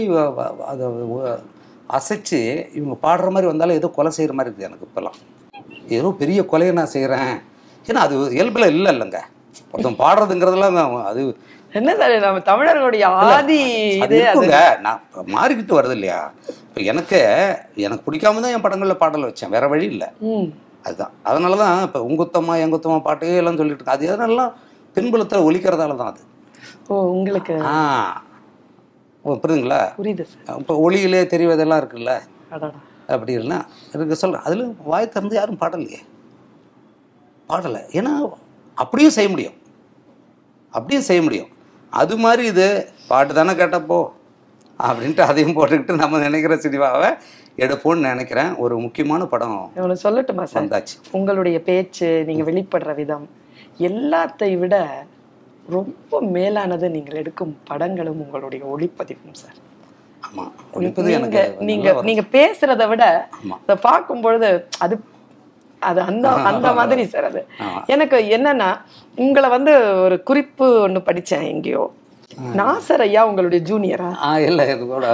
அதை 0.71 0.85
அசைச்சு 1.97 2.39
இவங்க 2.77 2.95
பாடுற 3.05 3.27
மாதிரி 3.33 3.49
வந்தாலும் 3.51 3.79
ஏதோ 3.79 3.89
கொலை 3.97 4.11
செய்கிற 4.17 4.33
மாதிரி 4.37 4.49
இருக்குது 4.49 4.69
எனக்கு 4.69 4.87
இப்போல்லாம். 4.87 5.17
ஏதோ 5.97 6.09
பெரிய 6.21 6.39
கொலையை 6.53 6.73
நான் 6.79 6.93
செய்கிறேன் 6.95 7.33
ஏன்னா 7.87 8.01
அது 8.07 8.15
இயல்பில் 8.37 8.71
இல்லை 8.75 8.91
இல்லைங்க. 8.95 9.19
ஒருத்தன் 9.73 10.01
பாடுறதுங்கிறதெல்லாம் 10.03 10.95
அது 11.11 11.21
என்ன 11.77 11.91
சார் 11.99 12.13
நம்ம 12.25 12.41
தமிழர்களுடைய 12.49 13.05
ஆதி 13.21 13.57
அது 14.05 14.15
இது 14.17 14.27
அது 14.33 14.47
நான் 14.85 15.01
மாறிக்கிட்டு 15.35 15.73
வருது 15.77 15.95
இல்லையா? 15.97 16.19
இப்போ 16.77 16.89
எனக்கு 16.89 17.19
எனக்கு 17.77 18.03
பிடிக்காம 18.07 18.41
தான் 18.41 18.51
என் 18.55 18.61
படங்களில் 18.61 18.97
பாடல் 18.97 19.25
வச்சேன். 19.27 19.49
வேற 19.49 19.67
வழி 19.67 19.85
இல்லை. 19.85 20.07
அதுதான். 20.85 21.13
அதனால 21.23 21.57
தான் 21.57 21.81
இப்போ 21.81 21.99
உங்குத்தம்மா 21.99 22.55
எங்குத்தம்மா 22.63 22.97
பாட்டு 22.99 23.27
எல்லாம் 23.35 23.57
சொல்லிட்டு 23.57 23.79
இருக்கு 23.79 23.95
அது 23.95 24.07
எதனாலாம் 24.07 24.51
பின்புலத்தில் 24.95 25.45
ஒலிக்கிறதால 25.47 25.95
தான் 25.95 26.11
அது. 26.13 26.21
ஓ 26.89 26.97
உங்களுக்கு. 27.11 27.55
ஆ. 27.69 27.73
புரியுதுங்களா? 29.25 29.79
புரியுது 29.97 30.25
சார் 30.25 30.59
இப்போ 30.59 30.75
ஒளியிலே 30.77 31.21
தெரிவதெல்லாம் 31.33 31.81
இருக்குல்ல? 31.81 32.13
அப்படி 33.07 33.33
இல்லைன்னா 33.37 33.59
இருக்கு 33.93 34.15
சொல்கிறேன் 34.15 34.45
அதில் 34.45 34.63
வாய் 34.83 35.09
திறந்து 35.09 35.35
யாரும் 35.35 35.57
பாடலையே. 35.57 35.99
பாடலை. 37.49 37.81
ஏன்னா 37.93 38.13
அப்படியும் 38.77 39.17
செய்ய 39.17 39.29
முடியும். 39.29 39.57
அப்படியும் 40.73 41.07
செய்ய 41.09 41.21
முடியும். 41.21 41.51
அது 41.93 42.17
மாதிரி 42.17 42.45
இது 42.47 42.69
பாட்டு 43.07 43.33
தானே 43.33 43.53
கேட்டப்போ. 43.53 43.99
அப்படின்ட்டு 44.79 45.19
அதையும் 45.19 45.55
போட்டுக்கிட்டு 45.57 45.95
நம்ம 45.95 46.19
நினைக்கிற 46.19 46.55
சினிமாவை 46.55 47.09
எடுப்போம்னு 47.57 48.09
நினைக்கிறேன். 48.11 48.55
ஒரு 48.55 48.79
முக்கியமான 48.79 49.25
படம் 49.25 49.55
இவனை 49.75 49.95
சொல்லட்டுமா 50.03 50.43
சார்? 50.43 50.63
வந்தாச்சு. 50.63 50.95
உங்களுடைய 51.11 51.61
பேச்சு 51.61 52.23
நீங்க 52.27 52.43
வெளிப்படுற 52.51 52.95
விதம் 52.95 53.27
எல்லாத்தை 53.79 54.57
விட 54.57 54.75
ரொம்ப 55.69 56.21
மேலானது 56.21 56.89
நீங்கள் 56.89 57.15
எடுக்கும் 57.15 57.57
படங்களும் 57.63 58.21
உங்களுடைய 58.25 58.63
ஒளிப்பதிவும் 58.73 59.39
சார். 59.41 59.57
நீங்க 60.77 61.09
எனக்கு 61.17 61.41
நீங்க. 61.59 62.01
நீங்க 62.01 62.23
பேசுறத 62.31 62.87
விட. 62.87 63.03
அதை 63.61 63.75
பார்க்கும் 63.81 64.21
பொழுது 64.21 64.49
அது 64.79 64.95
அது 65.79 66.01
அந்த 66.01 66.27
அந்த 66.29 66.73
மாதிரி 66.73 67.05
சார் 67.05 67.23
அது. 67.23 67.41
எனக்கு 67.85 68.17
என்னன்னா 68.37 68.69
உங்களை 69.15 69.49
வந்து 69.49 69.73
ஒரு 70.01 70.23
குறிப்பு 70.23 70.87
ஒண்ணு 70.87 71.01
படிச்சேன் 71.09 71.47
எங்கேயோ. 71.53 71.83
நாசர் 72.57 73.03
ஐயா 73.03 73.21
உங்களுடைய 73.27 73.59
ஜூனியரா 73.69 74.09
ஆ? 74.21 74.31
இல்லை 74.47 74.63
இது 74.69 74.83
கூட 74.87 75.05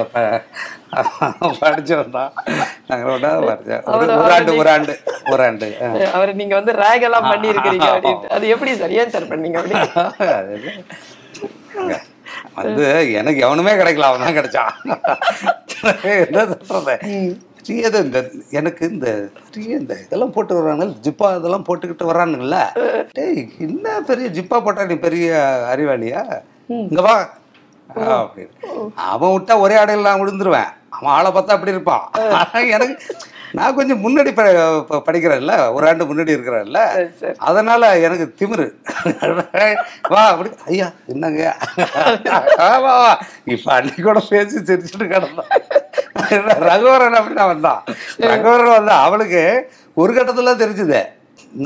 படித்தவன் 1.62 2.15
தான். 2.15 2.32
நாங்களோட 2.89 3.27
படித்தேன் 3.44 3.86
ஒரு 4.18 4.34
ஆண்டு 4.34 4.53
ஒரு 4.62 4.70
ஆண்டு 4.74 4.94
ஒரு 5.34 5.44
ஆண்டு. 5.46 5.68
அவர் 6.13 6.32
நீங்க 6.42 6.53
வந்து 6.60 6.74
ரேக் 6.82 7.06
எல்லாம் 7.08 7.30
பண்ணி 7.30 7.51
இருக்கிறீங்க 7.53 7.88
அப்படின்ட்டு. 7.94 8.32
அது 8.36 8.51
எப்படி 8.53 8.74
சார் 8.82 8.96
ஏன் 9.00 9.13
சார் 9.15 9.30
பண்ணீங்க 9.32 9.60
அப்படி? 9.62 9.75
வந்து 12.58 12.86
எனக்கு 13.20 13.39
எவனுமே 13.46 13.74
கிடைக்கல 13.80 14.10
அவன் 14.10 14.25
தான் 14.25 14.38
கிடைச்சான். 14.38 14.74
என்ன 16.25 16.44
சொல்றது? 16.63 16.96
பெரிய 17.60 17.88
இது 17.88 18.00
இந்த 18.06 18.20
எனக்கு 18.60 18.84
இந்த 18.92 19.08
பெரிய 19.48 19.77
இந்த 19.77 19.94
இதெல்லாம் 20.01 20.34
போட்டு 20.36 20.53
வர்றாங்க 20.58 20.86
ஜிப்பா 21.06 21.27
இதெல்லாம் 21.38 21.68
போட்டுக்கிட்டு 21.68 22.10
வர்றானுங்கல்ல. 22.10 22.58
டேய் 23.18 23.38
என்ன 23.65 23.94
பெரிய 24.10 24.27
ஜிப்பா 24.38 24.58
போட்டா 24.65 24.86
நீ 24.89 24.98
பெரிய 25.06 25.27
அறிவாளியா? 25.74 26.24
இங்க 26.70 27.01
வா. 27.08 27.15
அவன் 29.12 29.34
விட்டா 29.34 29.53
ஒரே 29.63 29.75
அடையில் 29.82 30.08
நான் 30.08 30.22
விழுந்துருவேன். 30.22 30.72
அவன் 30.96 31.13
ஆளை 31.17 31.29
பார்த்தா 31.36 31.55
அப்படி 31.55 31.75
இருப்பான். 31.75 32.03
எனக்கு 32.75 32.96
நான் 33.58 33.75
கொஞ்சம் 33.77 34.01
முன்னாடி 34.03 34.32
படிக்கிறேன்ல. 35.08 35.55
ஒரு 35.75 35.84
ஆண்டு 35.89 36.08
முன்னாடி 36.12 36.36
இருக்கிறேன்ல. 36.36 36.79
அதனால 37.48 37.89
எனக்கு 38.05 38.25
திமிரு. 38.39 38.67
வா 40.13 40.24
அப்படி. 40.32 40.50
ஐயா 40.72 40.88
என்னங்க? 41.13 41.43
வா 42.62 42.70
வா. 42.86 42.96
இப்ப 43.55 43.67
அன்னைக்கு 43.75 44.08
கூட 44.08 44.22
பேசி 44.32 44.58
சிரிச்சுட்டு 44.70 45.08
கிடந்தான். 45.13 45.51
ரகுவரன் 46.70 47.20
அப்படின்னு 47.20 47.51
வந்தான் 47.53 47.84
ரகுவரன் 48.32 48.77
வந்தா 48.77 48.98
அவளுக்கு 49.08 49.43
ஒரு 50.03 50.12
கட்டத்துல 50.17 50.55
தெரிஞ்சுது. 50.63 51.01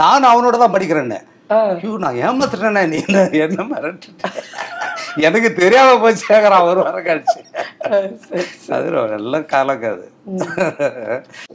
நான் 0.02 0.32
அவனோட 0.34 0.56
தான் 0.64 0.76
படிக்கிறேன்னு. 0.76 1.20
ஐயோ 1.58 1.92
நான் 2.04 2.18
ஏமாத்துட்டேனே 2.28 2.82
நீ 2.92 2.98
என்ன 3.08 3.20
என்ன 3.46 3.64
மிரட்டிட்ட? 3.70 4.32
எனக்கு 5.22 5.54
தெரியாம 5.54 6.00
போச்சு 6.00 6.26
கேட்குறான் 6.34 6.64
ஒரு 6.64 6.82
கழிச்சு. 7.08 7.40
சரி. 8.28 8.46
அது 8.70 8.92
நல்ல 8.92 9.40
காலங்க 9.40 9.86
அது. 9.96 10.06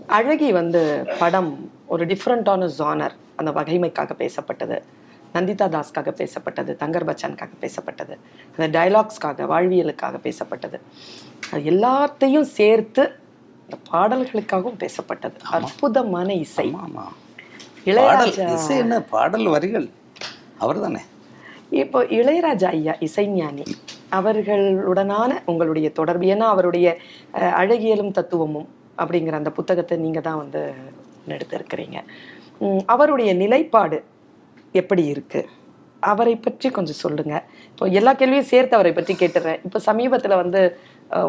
அழகி 0.07 0.53
வந்து 0.53 0.83
படம் 1.19 1.71
ஒரு 1.87 2.07
டிஃப்ரெண்ட்டான 2.07 2.71
ஜானர் 2.79 3.15
அந்த 3.37 3.51
வகைமைக்காக 3.51 4.13
பேசப்பட்டது. 4.19 4.79
நந்திதா 5.35 5.67
தாஸ்க்காக 5.75 6.11
பேசப்பட்டது 6.21 6.73
தங்கர் 6.83 7.09
பச்சானுக்காக 7.09 7.55
பேசப்பட்டது 7.61 8.15
அந்த 8.57 8.67
டயலாக்ஸ்க்காக 8.79 9.47
வாழ்வியலுக்காக 9.53 10.17
பேசப்பட்டது. 10.27 10.79
அது 11.51 11.63
எல்லாத்தையும் 11.71 12.49
சேர்த்து 12.59 13.03
இந்த 13.65 13.77
பாடல்களுக்காகவும் 13.93 14.81
பேசப்பட்டது. 14.85 15.37
அற்புதமான 15.51 16.33
இசை. 16.33 16.75
இளையராஜா 17.85 18.53
இசை 18.55 18.77
என்ன? 18.77 19.01
பாடல் 19.03 19.47
வரிகள். 19.47 19.89
அவர் 20.59 20.81
தானே 20.81 21.01
இப்போ 21.81 21.99
இளையராஜா 22.19 22.71
ஐயா 22.77 22.95
இசைஞானி 23.07 23.65
அவர்களுடனான 24.19 25.33
உங்களுடைய 25.51 25.89
தொடர்பு 25.99 26.27
ஏன்னா 26.35 26.47
அவருடைய 26.55 26.87
அழகியலும் 27.61 28.15
தத்துவமும் 28.19 28.69
அப்படிங்கிற 29.03 29.37
அந்த 29.41 29.51
புத்தகத்தை 29.59 29.97
நீங்க 30.05 30.21
தான் 30.29 30.41
வந்து 30.43 30.63
எடுத்திருக்கிறீங்க. 31.35 31.99
அவருடைய 32.95 33.31
நிலைப்பாடு 33.43 33.99
எப்படி 34.81 35.05
இருக்கு? 35.15 35.41
அவரை 36.11 36.35
பற்றி 36.45 36.69
கொஞ்சம் 36.77 37.01
சொல்லுங்க. 37.05 37.35
இப்போ 37.73 37.87
எல்லா 37.99 38.13
கேள்வியும் 38.21 38.51
சேர்த்து 38.53 38.79
அவரை 38.79 38.93
பற்றி 38.99 39.15
கேட்டுறேன். 39.23 39.61
இப்போ 39.67 39.79
சமீபத்தில் 39.89 40.41
வந்து 40.43 40.61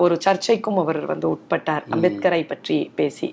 ஒரு 0.03 0.15
சர்ச்சைக்கும் 0.25 0.79
அவர் 0.81 0.99
வந்து 1.11 1.27
உட்பட்டார். 1.33 1.83
அம்பேத்கரை 1.93 2.41
பற்றி 2.51 2.77
பேசி. 2.99 3.27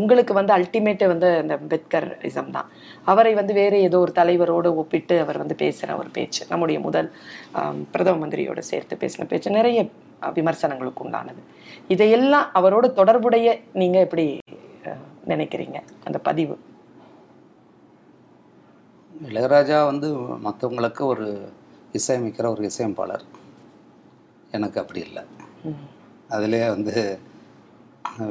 உங்களுக்கு 0.00 0.32
வந்து 0.38 0.52
அல்டிமேட் 0.56 1.04
வந்து 1.12 1.28
அந்த 1.42 1.54
அம்பேத்கர் 1.60 2.08
இசம் 2.28 2.52
தான். 2.56 2.68
அவரை 3.12 3.32
வந்து 3.40 3.54
வேற 3.60 3.74
ஏதோ 3.88 3.98
ஒரு 4.04 4.12
தலைவரோடு 4.20 4.70
ஒப்பிட்டு 4.82 5.16
அவர் 5.24 5.40
வந்து 5.42 5.56
பேசுகிற 5.64 5.96
ஒரு 6.02 6.10
பேச்சு 6.18 6.42
நம்முடைய 6.52 6.80
முதல் 6.86 7.10
பிரதம 7.94 8.20
மந்திரியோட 8.22 8.62
சேர்த்து 8.70 9.00
பேசின 9.02 9.26
பேச்சு 9.32 9.58
நிறைய 9.58 9.80
விமர்சனங்களுக்கு 10.38 11.04
உண்டானது. 11.06 11.42
இதையெல்லாம் 11.94 12.48
அவரோட 12.60 12.86
தொடர்புடைய 13.00 13.46
நீங்க 13.82 13.98
எப்படி 14.06 14.26
நினைக்கிறீங்க? 15.32 15.78
அந்த 16.08 16.18
பதிவு. 16.28 16.56
இளையராஜா 19.30 19.78
வந்து 19.90 20.08
மற்றவங்களுக்கு 20.46 21.02
ஒரு 21.12 21.26
இசையமைக்கிற 21.98 22.46
ஒரு 22.54 22.64
இசையமைப்பாளர். 22.70 23.26
எனக்கு 24.56 24.80
அப்படி 24.82 25.00
இல்லை. 25.08 25.22
அதிலே 26.34 26.60
வந்து 26.74 26.94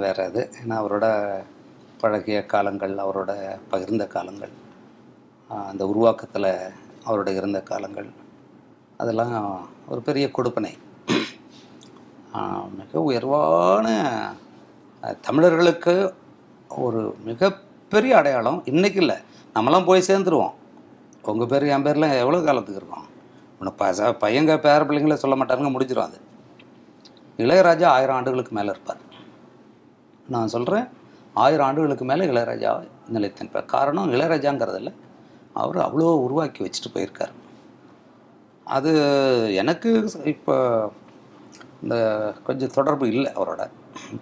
வேற 0.04 0.18
இது. 0.30 0.42
ஏன்னா 0.60 0.76
அவரோட 0.82 1.06
பழகிய 2.02 2.40
காலங்கள் 2.54 2.94
அவரோட 3.04 3.32
பகிர்ந்த 3.72 4.04
காலங்கள் 4.16 4.54
அந்த 5.70 5.84
உருவாக்கத்தில் 5.92 6.52
அவரோட 7.08 7.30
இருந்த 7.40 7.60
காலங்கள் 7.72 8.10
அதெல்லாம் 9.02 9.36
ஒரு 9.92 10.02
பெரிய 10.08 10.26
கொடுப்பனை. 10.38 10.72
மிக 12.80 13.02
உயர்வான 13.10 13.88
தமிழர்களுக்கு 15.28 15.94
ஒரு 16.86 17.02
மிகப்பெரிய 17.28 18.14
அடையாளம் 18.20 18.60
இன்றைக்கி 18.72 19.00
இல்லை. 19.04 19.18
நம்மளாம் 19.56 19.88
போய் 19.90 20.10
சேர்ந்துருவோம். 20.10 20.56
உங்கள் 21.32 21.52
பேர் 21.52 21.72
என் 21.76 21.86
பேர்லாம் 21.86 22.20
எவ்வளோ 22.24 22.42
காலத்துக்கு 22.48 22.82
இருக்கும்? 22.82 23.08
உன்னை 23.60 23.72
ப 23.80 23.86
பையங்க 24.24 24.54
பேர 24.66 24.82
பிள்ளைங்கள 24.90 25.18
சொல்ல 25.24 25.38
மாட்டாருங்க 25.40 25.72
முடிஞ்சிடும் 25.76 26.08
அது. 26.10 26.20
இளையராஜா 27.44 27.88
ஆயிரம் 27.98 28.18
ஆண்டுகளுக்கு 28.18 28.54
மேலே 28.58 28.70
இருப்பார். 28.76 29.02
நான் 30.34 30.54
சொல்கிறேன் 30.54 30.88
ஆயிரம் 31.44 31.66
ஆண்டுகளுக்கு 31.68 32.06
மேலே 32.12 32.24
இளையராஜா 32.32 32.72
நிலைத்திருப்பார். 33.16 33.68
காரணம் 33.76 34.14
இளையராஜாங்கிறதில்ல 34.16 34.92
அவர் 35.62 35.78
அவ்வளோ 35.86 36.10
உருவாக்கி 36.26 36.60
வச்சுட்டு 36.66 36.94
போயிருக்கார். 36.96 37.34
அது 38.78 38.92
எனக்கு 39.62 39.90
இப்போ 40.34 40.56
இந்த 41.84 41.96
கொஞ்சம் 42.48 42.76
தொடர்பு 42.78 43.06
இல்லை 43.14 43.30
அவரோட. 43.40 43.62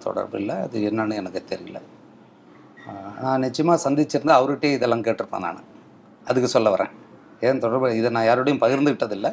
தொடர்பு 0.06 0.36
இல்லை 0.40 0.56
அது 0.66 0.78
என்னன்னு 0.90 1.20
எனக்கு 1.22 1.40
தெரியல. 1.52 1.80
நான் 3.24 3.44
நிச்சயமாக 3.46 3.78
சந்திச்சிருந்தா 3.84 4.34
அவர்கிட்டே 4.40 4.70
இதெல்லாம் 4.76 5.04
கேட்டிருப்பேன் 5.06 5.44
நான். 5.46 5.60
அதுக்கு 6.30 6.48
சொல்ல 6.54 6.68
வரேன். 6.74 6.92
ஏன் 7.46 7.62
தொடர்பு 7.64 7.88
இதை 7.98 8.08
நான் 8.16 8.28
யாரோடையும் 8.28 8.62
பகிர்ந்துக்கிட்டதில்லை 8.64 9.30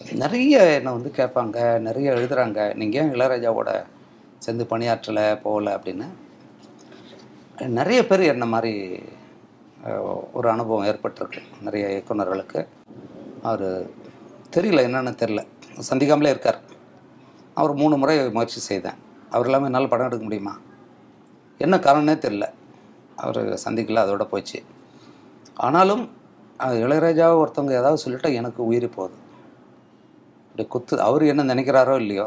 நிறைய 0.00 0.56
என்னை 0.78 0.90
வந்து 0.92 1.10
கேட்பாங்க 1.16 1.58
நிறைய 1.86 2.12
எழுதுறாங்க. 2.12 2.74
நீங்கள் 2.80 3.00
ஏன் 3.00 3.12
இளையராஜாவோட 3.14 3.70
சேர்ந்து 4.44 4.64
பணியாற்றலை 4.70 5.24
போகல 5.44 5.74
அப்படின்னு? 5.76 6.06
நிறைய 7.78 8.00
பேர் 8.06 8.22
என்ன 8.32 8.44
மாதிரி 8.46 8.72
ஒரு 10.32 10.46
அனுபவம் 10.54 10.86
ஏற்பட்டிருக்கு. 10.90 11.42
நிறைய 11.66 11.86
இயக்குனர்களுக்கு 11.94 12.60
அவர் 13.42 13.66
தெரியல 14.56 14.84
என்னென்னு 14.88 15.12
தெரில 15.22 15.40
சந்திக்காமலே 15.90 16.32
இருக்கார். 16.34 16.60
அவர் 17.54 17.74
மூணு 17.74 17.96
முறை 17.96 18.16
முயற்சி 18.30 18.60
செய்தேன். 18.60 18.98
அவர் 19.30 19.46
இல்லாமல் 19.46 19.68
என்னால் 19.70 19.92
படம் 19.92 20.06
எடுக்க 20.06 20.24
முடியுமா? 20.24 20.54
என்ன 21.58 21.78
காரணமே 21.78 22.16
தெரில 22.24 22.46
அவர் 23.24 23.40
சந்திக்கல 23.66 24.02
அதோட 24.06 24.24
போச்சு. 24.32 24.58
ஆனாலும் 25.66 26.04
இளையராஜாவை 26.86 27.36
ஒருத்தவங்க 27.42 27.80
ஏதாவது 27.82 28.02
சொல்லிட்டா 28.04 28.30
எனக்கு 28.40 28.60
உயிரி 28.70 28.88
போகுது 28.96 29.24
அப்படியே 30.56 30.72
குத்து 30.74 30.94
அவர் 31.06 31.22
என்ன 31.22 31.42
நினைக்கிறாரோ 31.52 31.94
இல்லையோ 32.02 32.26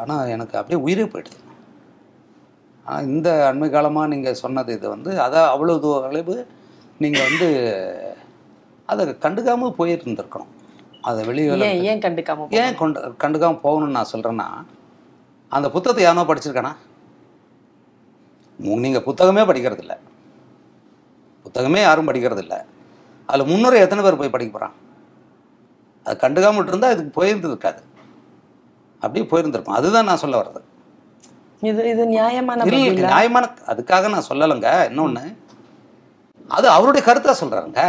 ஆனால் 0.00 0.30
எனக்கு 0.34 0.54
அப்படியே 0.58 0.78
உயிரே 0.86 1.04
போயிடுது 1.04 1.38
ஆனா, 2.86 2.98
இந்த 3.02 3.28
அண்மை 3.50 3.68
காலமாக 3.70 4.10
நீங்கள் 4.12 4.38
சொன்னது 4.42 4.70
இது 4.72 4.86
வந்து 4.88 5.10
அதை 5.20 5.38
அவ்வளோ 5.52 5.92
அளவு 6.08 6.34
நீங்கள் 6.98 7.26
வந்து 7.28 7.48
அதை 8.88 9.06
கண்டுக்காமல் 9.24 9.76
போயிருந்துருக்கணும். 9.78 10.52
அதை 11.00 11.20
வெளியில் 11.24 11.66
ஏன் 11.90 12.02
கண்டுக்காம 12.04 12.48
ஏன் 12.62 12.78
கொண்டு 12.82 13.00
கண்டுக்காமல் 13.24 13.64
போகணும்னு 13.64 13.98
நான் 13.98 14.12
சொல்கிறேன்னா 14.12 14.48
அந்த 15.52 15.66
புத்தகத்தை 15.70 16.04
யாரோ 16.04 16.26
படிச்சிருக்கானா? 16.28 16.74
நீங்கள் 18.84 19.06
புத்தகமே 19.08 19.44
படிக்கிறதில்ல. 19.48 19.94
புத்தகமே 21.46 21.80
யாரும் 21.88 22.08
படிக்கிறதில்ல. 22.10 22.56
அதில் 23.28 23.50
முன்னுரை 23.52 23.80
எத்தனை 23.80 24.02
பேர் 24.04 24.22
போய் 24.22 24.34
படிக்க 24.36 24.52
போகிறான் 24.52 24.76
அது 26.06 26.16
கண்டுக்காம 26.22 26.62
இருந்தால் 26.68 26.94
இதுக்கு 26.94 27.12
போயிருந்துருக்காது 27.18 27.80
அப்படியே 29.02 29.24
போயிருந்திருக்கும். 29.30 29.78
அதுதான் 29.78 30.08
நான் 30.10 30.22
சொல்ல 30.22 30.36
வர்றது. 30.40 30.60
இது 31.68 31.82
இது 31.92 32.02
நியாயமான? 32.14 32.64
நியாயமான 32.64 33.44
அதுக்காக 33.72 34.08
நான் 34.14 34.28
சொல்லலைங்க. 34.30 34.70
இன்னொன்று 34.90 35.24
அது 36.56 36.66
அவருடைய 36.76 37.02
கருத்தா 37.08 37.34
சொல்கிறாங்க 37.42 37.80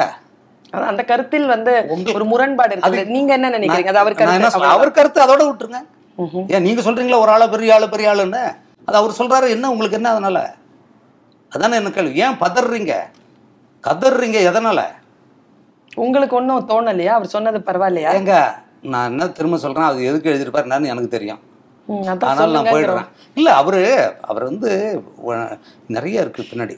அதான் 0.74 0.92
அந்த 0.92 1.04
கருத்தில் 1.10 1.48
வந்து 1.54 1.72
ஒரு 2.18 2.26
முரண்பாடு 2.32 2.74
இருக்கு 2.76 3.14
நீங்க 3.16 3.32
என்ன 3.38 3.50
நினைக்கிறீங்க? 3.56 3.92
அது 3.94 4.02
அவர் 4.04 4.16
கருத்து 4.20 4.72
அவர் 4.76 4.98
கருத்து 4.98 5.20
அதோட 5.26 5.42
விட்டுருங்க. 5.48 5.82
ஏன் 6.54 6.66
நீங்க 6.68 6.82
சொல்றீங்களா 6.86 7.20
ஒரு 7.24 7.32
ஆளை 7.36 7.48
பெரிய 7.54 7.76
ஆளு 7.76 7.88
பெரிய 7.94 8.12
ஆளுன்னு? 8.14 8.44
அது 8.88 8.98
அவர் 9.02 9.18
சொல்றாரு 9.20 9.48
என்ன 9.56 9.72
உங்களுக்கு 9.74 9.98
என்ன 10.00 10.12
அதனால? 10.16 10.40
அதானே 11.52 11.76
என்ன 11.82 11.90
கேள்வி. 11.90 12.22
ஏன் 12.26 12.40
பதறீங்க? 12.44 12.94
கதறீங்க 13.84 14.40
எதனால? 14.50 14.82
உங்களுக்கு 15.96 16.36
ஒண்ணும் 16.36 16.70
தோணலையா? 16.70 17.14
அவர் 17.18 17.34
சொன்னது 17.34 17.60
பரவாயில்லையா? 17.60 18.12
ஏங்க 18.18 18.36
நான் 18.94 19.10
என்ன 19.10 19.28
திரும்ப 19.30 19.58
சொல்றேன்? 19.58 19.84
அது 19.84 20.06
எதுக்கு 20.06 20.30
எழுதியிருப்பாரு? 20.34 20.64
என்னன்னு 20.64 20.92
எனக்கு 20.94 21.08
தெரியும். 21.08 21.40
அதனால 22.10 22.62
நான் 22.62 22.74
போயிடுறேன். 22.74 23.08
இல்ல 23.36 23.50
அவரு 23.56 23.82
அவர் 24.22 24.44
வந்து 24.44 24.72
நிறைய 25.88 26.22
இருக்கு 26.22 26.42
பின்னாடி. 26.42 26.76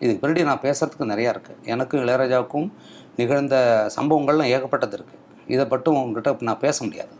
இதுக்கு 0.00 0.20
பின்னாடி 0.22 0.42
நான் 0.42 0.64
பேசுறதுக்கு 0.66 1.10
நிறைய 1.12 1.34
இருக்கு. 1.34 1.56
எனக்கும் 1.64 2.02
இளையராஜாவுக்கும் 2.06 2.68
நிகழ்ந்த 3.16 3.56
சம்பவங்கள்லாம் 3.96 4.50
ஏகப்பட்டது 4.54 4.96
இருக்கு. 4.98 5.16
இதை 5.46 5.66
மட்டும் 5.66 5.94
உங்ககிட்ட 5.94 6.44
நான் 6.48 6.58
பேச 6.58 6.84
முடியாது. 6.84 7.14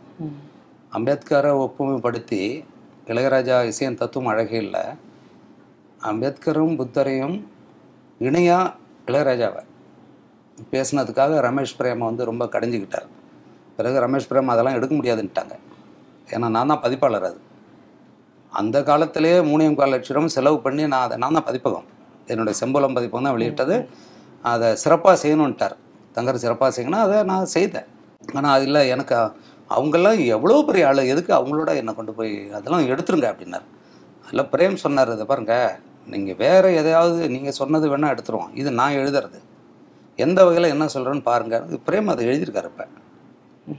அம்பேத்கரை 0.97 1.51
ஒப்புமைப்படுத்தி 1.65 2.43
இளையராஜா 3.07 3.65
இசையன் 3.65 3.99
தத்துவம் 4.01 4.31
அழகே 4.33 4.57
இல்லை. 4.57 4.81
அம்பேத்கரும் 6.09 6.75
புத்தரையும் 6.79 7.37
இணையா 8.19 8.59
இளையராஜாவை. 9.07 9.63
பேசுனதுக்காக 10.73 11.41
ரமேஷ் 11.47 11.75
பிரேமை 11.79 12.05
வந்து 12.09 12.23
ரொம்ப 12.29 12.43
கடிஞ்சுக்கிட்டார். 12.55 13.07
பிறகு 13.77 13.97
ரமேஷ் 14.05 14.29
பிரேம் 14.29 14.51
அதெல்லாம் 14.53 14.77
எடுக்க 14.77 14.93
முடியாதுன்ட்டாங்க. 14.99 15.53
ஏன்னா 16.33 16.47
நான் 16.55 16.71
தான் 16.71 16.81
பதிப்பாளர் 16.85 17.27
அது. 17.29 17.39
அந்த 18.59 18.77
காலத்திலேயே 18.89 19.37
மூணே 19.49 19.65
முக்கால் 19.71 19.93
லட்சம் 19.95 20.33
செலவு 20.35 20.57
பண்ணி 20.65 20.83
நான் 20.93 21.05
அதை 21.07 21.17
நான் 21.23 21.37
தான் 21.37 21.47
பதிப்பகம். 21.49 21.87
என்னுடைய 22.31 22.55
செம்பலம் 22.61 22.95
பதிப்பகம் 22.97 23.27
தான் 23.27 23.35
வெளியிட்டது. 23.37 23.75
அதை 24.51 24.67
சிறப்பாக 24.83 25.15
செய்யணுன்ட்டார். 25.23 25.75
தங்கர் 26.15 26.43
சிறப்பாக 26.45 26.71
செய்யணும் 26.77 27.03
அதை 27.05 27.17
நான் 27.31 27.51
செய்தேன். 27.55 27.89
ஆனால் 28.37 28.53
அது 28.55 28.65
இல்லை 28.69 28.81
எனக்கு 28.93 29.15
அவங்கெல்லாம் 29.75 30.19
எவ்வளோ 30.35 30.55
பெரிய 30.67 30.87
ஆள் 30.89 31.09
எதுக்கு 31.13 31.31
அவங்களோட 31.37 31.71
என்னை 31.81 31.93
கொண்டு 31.99 32.13
போய் 32.17 32.33
அதெல்லாம் 32.57 32.87
எடுத்துருங்க 32.93 33.27
அப்படின்னார். 33.31 33.67
அதில் 34.25 34.49
பிரேம் 34.53 34.81
சொன்னார் 34.85 35.11
இதை 35.15 35.25
பாருங்கள் 35.31 35.75
நீங்கள் 36.13 36.37
வேறு 36.43 36.69
எதையாவது 36.81 37.21
நீங்கள் 37.35 37.57
சொன்னது 37.59 37.85
வேணால் 37.91 38.13
எடுத்துருவோம். 38.15 38.51
இது 38.61 38.69
நான் 38.79 38.97
எழுதுறது. 39.01 39.39
எந்த 40.25 40.39
வகையில் 40.47 40.73
என்ன 40.75 40.85
சொல்கிறேன்னு 40.95 41.25
பாருங்க. 41.31 41.55
இது 41.69 41.77
பிரேம் 41.87 42.11
அதை 42.13 42.23
எழுதியிருக்காரு 42.29 42.69
இப்போ. 42.71 42.85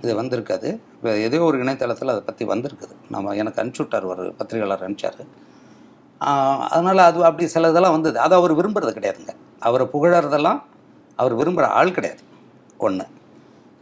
இது 0.02 0.12
வந்திருக்காது. 0.20 0.68
இப்போ 0.96 1.10
ஏதோ 1.26 1.38
ஒரு 1.50 1.56
இணையதளத்தில் 1.62 2.12
அதை 2.14 2.22
பற்றி 2.28 2.44
வந்திருக்குது. 2.52 2.94
நம்ம 3.14 3.34
எனக்கு 3.42 3.60
அனுப்பிச்சு 3.62 4.08
ஒரு 4.14 4.24
பத்திரிகையாளர் 4.40 4.84
அனுப்பிச்சார். 4.86 5.22
அதனால் 6.74 7.06
அது 7.08 7.18
அப்படி 7.28 7.44
சில 7.54 7.70
இதெல்லாம் 7.72 7.96
வந்தது. 7.96 8.18
அது 8.26 8.34
அவர் 8.40 8.52
விரும்புறது 8.58 8.92
கிடையாதுங்க. 8.98 9.34
அவரை 9.68 9.86
புகழறதெல்லாம் 9.94 10.60
அவர் 11.18 11.34
விரும்புகிற 11.40 11.66
ஆள் 11.78 11.96
கிடையாது. 11.98 12.22
ஒன்று 12.86 13.06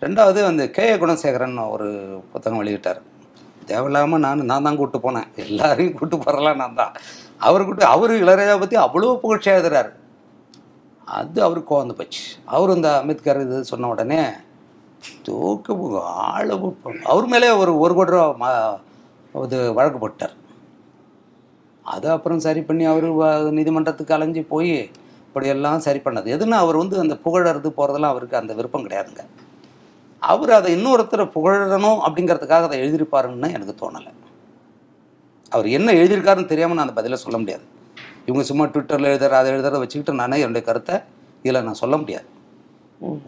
ரெண்டாவது 0.03 0.41
அந்த 0.49 0.63
கே 0.77 0.85
ஏ 0.91 0.97
குணசேகரன் 1.03 1.57
ஒரு 1.75 1.87
புத்தகம் 2.33 2.61
வெளியிட்டார். 2.63 3.01
தேவையில்லாமல் 3.71 4.23
நான் 4.25 4.45
நான் 4.51 4.67
தான் 4.67 4.77
கூப்பிட்டு 4.79 5.01
போனேன். 5.07 5.29
எல்லாரையும் 5.45 5.95
கூப்பிட்டு 5.97 6.19
போகிறலாம் 6.25 6.61
நான் 6.63 6.79
தான். 6.83 6.93
அவர் 7.47 7.65
கூட்டு 7.69 7.85
அவர் 7.95 8.13
இளையராஜா 8.23 8.55
பற்றி 8.63 8.77
அவ்வளோ 8.85 9.15
புகழ்ச்சியாக 9.25 9.59
எழுதுறாரு. 9.59 9.91
அது 11.11 11.43
அவருக்கு 11.43 11.75
கோவந்து 11.75 11.93
போச்சு. 11.93 12.23
அவர் 12.45 12.77
இந்த 12.77 12.97
அம்பேத்கர் 12.99 13.41
இது 13.41 13.65
சொன்ன 13.65 13.89
உடனே 13.89 14.25
தூக்கு 15.23 16.01
ஆளு 16.03 16.77
அவர் 17.05 17.27
மேலே 17.27 17.51
ஒரு 17.51 17.79
ஒரு 17.79 17.95
கோடி 17.95 18.11
ரூபா 18.11 18.81
ம- 19.35 19.43
இது 19.45 19.75
வழக்கு 19.75 19.99
போட்டார். 19.99 20.33
அதை 21.83 22.11
அப்புறம் 22.11 22.39
சரி 22.39 22.63
பண்ணி 22.63 22.85
அவர் 22.85 23.53
நீதிமன்றத்துக்கு 23.53 24.15
அலைஞ்சு 24.15 24.43
போய் 24.43 24.91
இப்படியெல்லாம் 25.27 25.79
சரி 25.79 25.99
பண்ணது. 25.99 26.35
எதுன்னா 26.37 26.51
அவர் 26.51 26.77
வந்து 26.77 26.99
அந்த 26.99 27.15
புகழறது 27.15 27.73
போகிறதெல்லாம் 27.77 28.01
அவருக்கு 28.01 28.37
அந்த 28.37 28.55
விருப்பம் 28.55 28.89
கிடையாதுங்க. 28.89 29.19
அவர் 30.19 30.51
அதை 30.51 30.85
இன்னொருத்தரை 30.85 31.31
புகழணும் 31.35 32.01
அப்படிங்கிறதுக்காக 32.07 32.63
அதை 32.63 32.81
எழுதியிருப்பாருன்னு 32.81 33.55
எனக்கு 33.55 33.75
தோணலை. 33.81 34.13
அவர் 35.51 35.69
என்ன 35.69 35.93
எழுதியிருக்காருன்னு 35.93 36.45
தெரியாமல் 36.45 36.77
நான் 36.77 36.89
அந்த 36.89 36.93
பதிலை 36.93 37.19
சொல்ல 37.19 37.39
முடியாது. 37.39 37.63
இவங்க 38.29 38.43
சும்மா 38.49 38.65
ட்விட்டரில் 38.73 39.11
எழுதுற 39.11 39.37
அதை 39.41 39.51
எழுதுறத 39.55 39.79
வச்சுக்கிட்டு 39.83 40.21
நானே 40.23 40.39
என்னுடைய 40.45 40.65
கருத்தை 40.69 40.97
இதில் 41.45 41.65
நான் 41.69 41.81
சொல்ல 41.83 41.97
முடியாது. 42.03 42.27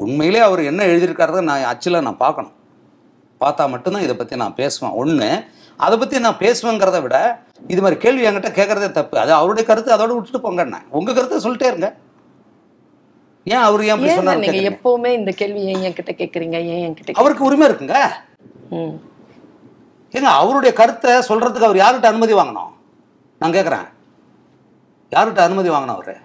உண்மையிலே 0.05 0.41
அவர் 0.49 0.61
என்ன 0.71 0.81
எழுதியிருக்காரத 0.93 1.41
நான் 1.49 1.69
அச்சில் 1.73 2.05
நான் 2.07 2.23
பார்க்கணும். 2.25 2.57
பார்த்தா 3.43 3.65
மட்டும்தான் 3.75 4.05
இதை 4.07 4.15
பற்றி 4.17 4.37
நான் 4.43 4.57
பேசுவேன். 4.61 4.95
ஒன்று 5.03 5.29
அதை 5.85 5.95
பற்றி 6.01 6.17
நான் 6.25 6.41
பேசுவேங்கிறத 6.43 6.99
விட 7.05 7.17
இது 7.73 7.81
மாதிரி 7.85 7.99
கேள்வி 8.05 8.25
என்கிட்ட 8.29 8.51
கேட்குறதே 8.59 8.89
தப்பு. 8.99 9.17
அது 9.23 9.33
அவருடைய 9.39 9.65
கருத்து 9.69 9.95
அதோட 9.97 10.11
விட்டுட்டு 10.17 10.41
போங்கண்ணே 10.47 10.81
உங்கள் 10.99 11.17
கருத்தை 11.19 11.39
சொல்லிட்டே 11.45 11.71
இருங்க. 11.73 11.89
ஏன் 13.53 13.65
அவர் 13.69 13.85
ஏன் 13.87 13.95
அப்படி 13.95 14.17
சொன்னார் 14.19 14.43
நீங்க 14.43 14.63
எப்பவுமே 14.73 15.13
இந்த 15.21 15.33
கேள்வி 15.41 15.63
ஏன் 15.75 15.85
என்கிட்ட 15.89 16.15
கேக்குறீங்க 16.21 16.59
ஏன் 16.73 16.83
என்கிட்ட 16.89 17.21
அவருக்கு 17.23 17.47
உரிமை 17.49 17.67
இருக்குங்க. 17.69 17.97
ஏங்க 20.15 20.29
அவருடைய 20.41 20.73
கருத்தை 20.81 21.15
சொல்றதுக்கு 21.31 21.69
அவர் 21.69 21.83
யார்கிட்ட 21.83 22.13
அனுமதி 22.13 22.37
வாங்கணும்? 22.41 22.71
நான் 23.41 23.57
கேட்குறேன். 23.57 23.89
யார்கிட்ட 25.11 25.39
அனுமதி 25.39 25.71
வாங்கணும் 25.71 25.87
அவரு. 25.87 26.17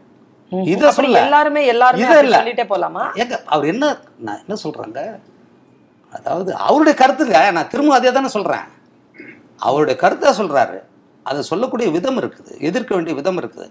இதை 0.64 0.92
சொல்ல. 0.92 1.22
எல்லாருமே 1.22 1.66
எல்லாருமே 1.66 2.04
இதை 2.04 2.24
இல்ல. 2.24 2.44
சொல்லிட்டே 2.44 2.66
போலாமா? 2.66 3.04
ஏங்க 3.16 3.44
அவர் 3.46 3.66
என்ன 3.66 3.98
நான் 4.20 4.42
என்ன 4.48 4.62
சொல்றேங்க? 4.64 5.20
அதாவது 6.10 6.56
அவருடைய 6.56 7.08
கருத்துங்க 7.08 7.52
நான் 7.52 7.68
திரும்ப 7.68 7.94
அதே 7.94 8.12
தானே 8.12 8.28
சொல்றேன். 8.28 8.60
அவருடைய 9.58 10.00
கருத்தை 10.00 10.34
சொல்றாரு. 10.38 10.80
அதை 11.24 11.42
சொல்லக்கூடிய 11.42 11.90
விதம் 11.90 12.22
இருக்குது 12.22 12.60
எதிர்க்க 12.60 12.96
வேண்டிய 12.96 13.16
விதம் 13.16 13.42
இருக்குது. 13.42 13.70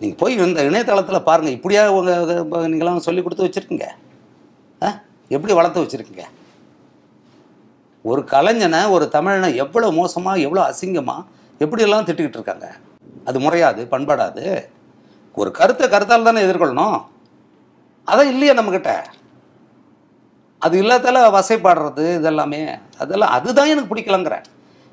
நீங்க 0.00 0.16
போய் 0.16 0.36
இந்த 0.36 0.62
இணையதளத்துல 0.62 1.22
பாருங்க 1.22 1.50
இப்படியா 1.50 1.92
உங்க 1.92 2.42
உங்க- 2.42 2.68
நீங்களாம் 2.68 2.96
சொல்லி 2.96 3.22
கொடுத்து 3.22 3.44
வச்சிருக்கீங்க? 3.44 3.84
ஆ? 4.82 5.00
எப்படி 5.28 5.52
வளர்த்து 5.52 5.82
வச்சிருக்கீங்க? 5.82 6.22
ஒரு 8.02 8.22
கலைஞனை 8.22 8.90
ஒரு 8.90 9.08
தமிழனை 9.12 9.54
எவ்வளோ 9.54 9.90
மோசமாக 9.90 10.38
எவ்வளோ 10.38 10.70
அசிங்கமாக 10.70 11.24
எப்படியெல்லாம் 11.58 12.04
திட்டிக்கிட்டு 12.04 12.38
இருக்காங்க? 12.40 12.72
அது 13.28 13.38
முறையாது 13.44 13.82
பண்பாடாது. 13.92 14.44
ஒரு 15.40 15.50
கருத்தை 15.58 15.86
கருத்தால் 15.88 16.26
தானே 16.28 16.40
எதிர்கொள்ளணும். 16.46 16.98
அதான் 18.08 18.32
இல்லையே 18.32 18.54
நம்மக்கிட்ட 18.58 18.92
அது 20.64 20.74
இல்லாதால 20.82 21.22
வசைப்பாடுறது 21.38 22.04
இதெல்லாமே. 22.18 22.60
அதெல்லாம் 23.02 23.32
அதுதான் 23.36 23.70
எனக்கு 23.72 23.90
பிடிக்கலங்கிறேன் 23.92 24.44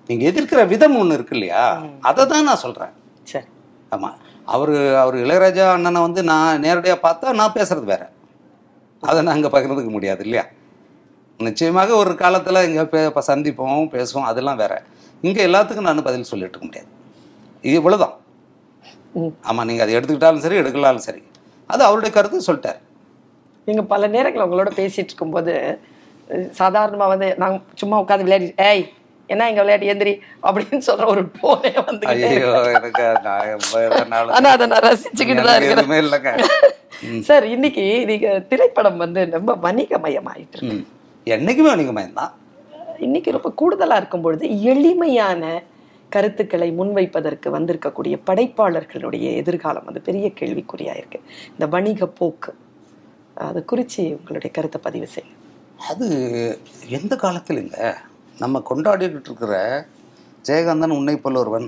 நீங்கள் 0.09 0.29
எதிர்க்கிற 0.31 0.61
விதம் 0.71 0.97
ஒன்று 1.01 1.17
இருக்கு 1.17 1.35
இல்லையா? 1.37 1.63
அதை 2.09 2.23
தான் 2.31 2.47
நான் 2.49 2.63
சொல்கிறேன் 2.63 2.93
சரி. 3.31 3.47
ஆமாம் 3.95 4.17
அவர் 4.53 4.73
அவர் 5.01 5.17
இளையராஜா 5.23 5.65
அண்ணனை 5.75 5.99
வந்து 6.07 6.21
நான் 6.31 6.61
நேரடியாக 6.65 6.99
பார்த்தா 7.05 7.35
நான் 7.41 7.55
பேசுறது 7.57 7.85
வேற. 7.93 8.03
அதை 9.03 9.19
நான் 9.25 9.35
அங்கே 9.35 9.51
பகிர்ந்துக்க 9.53 9.91
முடியாது 9.97 10.23
இல்லையா? 10.25 10.43
நிச்சயமாக 11.39 11.91
ஒரு 12.01 12.11
காலத்தில் 12.23 12.65
இங்கே 12.69 12.83
பே 12.93 12.99
சந்திப்போம் 13.29 13.85
பேசுவோம் 13.95 14.27
அதெல்லாம் 14.31 14.59
வேற. 14.63 14.73
இங்கே 15.27 15.41
எல்லாத்துக்கும் 15.47 15.87
நான் 15.89 16.07
பதில் 16.09 16.29
சொல்லிட்டு 16.31 16.55
இருக்க 16.55 16.67
முடியாது. 16.69 16.89
இது 17.67 17.75
இவ்வளோதான். 17.81 18.15
ஆமாம் 19.45 19.67
நீங்கள் 19.67 19.85
அதை 19.85 19.95
எடுத்துக்கிட்டாலும் 19.95 20.43
சரி 20.43 20.59
எடுக்கலாலும் 20.59 21.05
சரி. 21.05 21.21
அது 21.69 21.81
அவருடைய 21.85 22.11
கருத்து 22.13 22.47
சொல்லிட்டார். 22.47 22.79
நீங்க 23.67 23.83
பல 23.89 24.07
நேரங்கள் 24.13 24.45
உங்களோட 24.45 24.69
பேசிட்டு 24.77 25.11
இருக்கும்போது 25.11 25.53
அஹ், 26.27 26.49
சாதாரணமா 26.57 27.05
வந்து 27.11 27.27
நான் 27.39 27.53
சும்மா 27.79 27.95
உட்காந்து 28.01 28.27
விளையாடி 28.27 28.47
ஏய் 28.67 28.83
என்ன 29.29 29.47
இங்க 29.49 29.61
விளையாடி 29.63 29.89
எந்திரி 29.91 30.13
அப்படின்னு 30.43 30.85
சொல்ற 30.87 31.05
ஒரு 31.11 31.21
போனே 31.35 31.71
வந்து 31.81 32.05
ஐயோ 32.13 32.49
எனக்கு 32.71 33.03
நான் 33.27 33.51
ரொம்ப 33.53 33.81
நாள் 34.11 34.33
ஆனா 34.37 34.49
அதை 34.55 34.65
நான் 34.71 34.85
ரசிச்சுக்கிட்டு 34.87 35.43
தான் 35.43 35.57
இருக்கிறேன். 35.59 35.91
சார் 37.27 37.45
இன்னைக்கு 37.53 37.83
நீங்க 38.09 38.27
திரைப்படம் 38.49 38.99
வந்து 38.99 39.21
ரொம்ப 39.35 39.53
வணிகமயமாயிட்டு 39.63 40.57
இருக்கு. 40.57 40.77
ம். 40.77 40.85
என்னைக்குமே 41.27 41.73
நீங்கள் 41.75 42.17
தான் 42.21 42.33
இன்னைக்கு 42.99 43.29
ரொம்ப 43.31 43.49
கூடுதலா 43.59 43.95
இருக்கும் 43.99 44.23
பொழுது 44.23 44.43
எளிமையான 44.71 45.43
கருத்துக்களை 46.15 46.69
முன்வைப்பதற்கு 46.79 47.47
வந்திருக்கக்கூடிய 47.57 48.15
படைப்பாளர்களுடைய 48.29 49.25
எதிர்காலம் 49.41 49.87
அது 49.91 49.99
பெரிய 50.07 50.27
கேள்விக்குறியாக 50.39 50.99
இருக்கு 51.01 51.19
இந்த 51.53 51.65
வணிக 51.75 52.07
போக்கு. 52.19 52.51
அது 53.49 53.59
குறித்து 53.71 54.03
உங்களுடைய 54.17 54.51
கருத்தை 54.57 54.79
பதிவு 54.87 55.07
செய்யுங்க. 55.15 55.37
அது 55.91 56.07
எந்த 56.97 57.13
காலத்திலுங்க 57.25 57.77
நம்ம 58.43 58.61
கொண்டாடிக்கிட்டு 58.69 59.29
இருக்கிற 59.31 59.55
ஜெயகாந்தன் 60.47 60.97
உன்னை 60.97 61.15
போல் 61.23 61.41
ஒருவன் 61.43 61.67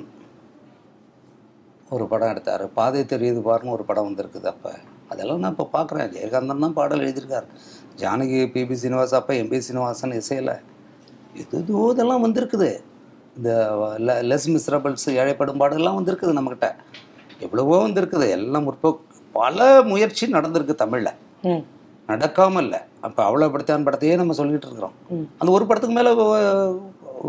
ஒரு 1.95 2.05
படம் 2.11 2.31
எடுத்தார். 2.33 2.63
பாதை 2.77 3.01
தெரியுது 3.13 3.41
பாருன்னு 3.47 3.75
ஒரு 3.77 3.83
படம் 3.89 4.07
வந்திருக்குது 4.09 4.47
அப்போ. 4.53 4.71
அதெல்லாம் 5.11 5.41
நான் 5.43 5.55
இப்போ 5.55 5.67
பார்க்குறேன் 5.77 6.11
ஜெயகாந்தன் 6.15 6.63
தான் 6.65 6.77
பாடல் 6.79 7.03
எழுதியிருக்கார். 7.05 7.47
ஜானகி 8.01 8.39
பிபி 8.53 8.75
சீனிவாஸ் 8.83 9.19
அப்போ 9.19 9.33
எம்பி 9.41 9.59
சீனிவாசன் 9.67 10.15
இசையில் 10.21 10.55
எது 11.41 11.59
இதெல்லாம் 11.91 12.23
வந்திருக்குது. 12.25 12.71
இந்த 13.35 13.51
லெஸ் 14.29 14.49
மிஸ்ரபிள்ஸ் 14.49 15.07
ஏழைப்படும் 15.19 15.61
பாடலாம் 15.61 15.97
வந்திருக்குது 15.99 16.37
நம்மக்கிட்ட 16.37 16.67
எவ்வளவோ 17.41 17.77
வந்திருக்குது. 17.83 18.25
எல்லாம் 18.29 18.65
முற்போ 18.67 18.89
பல 19.35 19.59
முயற்சி 19.83 20.25
நடந்திருக்கு 20.35 20.75
தமிழில். 20.75 21.13
ம். 21.43 21.63
நடக்காம 22.09 22.61
இல்லை 22.61 22.79
அப்போ 23.01 23.21
அவ்வளோ 23.25 23.47
படத்தான் 23.49 23.85
படத்தையே 23.87 24.15
நம்ம 24.15 24.33
சொல்லிட்டு 24.33 24.67
இருக்கிறோம். 24.67 24.95
அந்த 25.39 25.49
ஒரு 25.51 25.65
படத்துக்கு 25.65 25.97
மேலே 25.97 26.11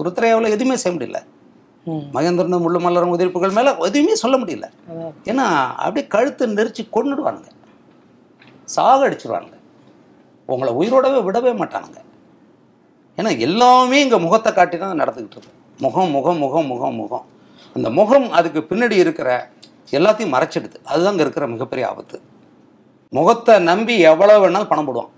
உருத்திரையாவில் 0.00 0.54
எதுவுமே 0.54 0.76
செய்ய 0.76 0.92
முடியல. 0.96 1.18
ம். 1.86 2.04
மகேந்திரன் 2.14 2.64
முள்ளு 2.64 2.78
மலரும் 2.78 3.14
உதிர்ப்புகள் 3.14 3.56
மேலே 3.58 3.70
எதுவுமே 3.86 4.14
சொல்ல 4.14 4.36
முடியல. 4.38 4.66
ஏன்னா 5.30 5.46
அப்படியே 5.82 6.06
கழுத்து 6.06 6.54
நெரிச்சு 6.54 6.84
கொண்டுடுவானுங்க 6.96 7.50
சாக 8.68 9.08
அடிச்சிருவானுங்க 9.08 9.58
உங்களை 10.48 10.72
உயிரோடவே 10.74 11.20
விடவே 11.26 11.52
மாட்டானுங்க. 11.58 12.00
ஏன்னா 13.18 13.30
எல்லாமே 13.38 13.98
இங்கே 14.02 14.18
முகத்தை 14.18 14.50
காட்டி 14.52 14.76
தான் 14.76 15.00
நடந்துக்கிட்டு 15.02 15.36
இருக்கு. 15.38 15.60
முகம் 15.82 16.12
முகம் 16.16 16.40
முகம் 16.44 16.68
முகம் 16.72 16.98
முகம். 17.00 17.24
அந்த 17.76 17.88
முகம் 17.98 18.26
அதுக்கு 18.38 18.60
பின்னாடி 18.70 18.96
இருக்கிற 19.04 19.28
எல்லாத்தையும் 19.96 20.34
மறைச்சிடுது. 20.34 20.76
அதுதான் 20.90 21.12
அங்கே 21.12 21.24
இருக்கிற 21.26 21.46
மிகப்பெரிய 21.54 21.84
ஆபத்து. 21.90 22.16
முகத்தை 23.12 23.54
நம்பி 23.70 23.94
எவ்வளோ 24.10 24.36
வேணாலும் 24.42 24.70
பணம் 24.72 24.88
போடுவான். 24.88 25.10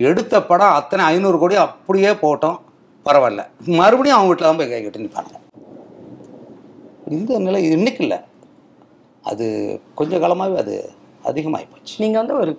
எடுத்த 0.00 0.34
படம் 0.50 0.76
அத்தனை 0.78 1.02
ஐநூறு 1.12 1.38
கோடி 1.42 1.56
அப்படியே 1.66 2.10
போட்டோம் 2.24 2.58
பரவாயில்ல. 3.06 3.42
மறுபடியும் 3.80 4.16
அவங்க 4.16 4.30
வீட்டில் 4.30 4.48
தான் 4.48 4.60
போய் 4.60 4.70
கை 4.72 4.80
கட்டி 4.80 5.04
நிற்பாங்க 5.04 5.34
இந்த 7.16 7.38
நிலை 7.46 7.60
இன்னைக்கு 7.76 8.02
இல்லை. 8.06 8.18
அது 9.30 9.46
கொஞ்ச 9.98 10.18
காலமாகவே 10.24 10.58
அது 10.64 10.74
அதிகமாகி 11.30 11.66
போச்சு 11.70 11.94
நீங்கள் 12.02 12.20
வந்து 12.22 12.36
ஒரு 12.42 12.52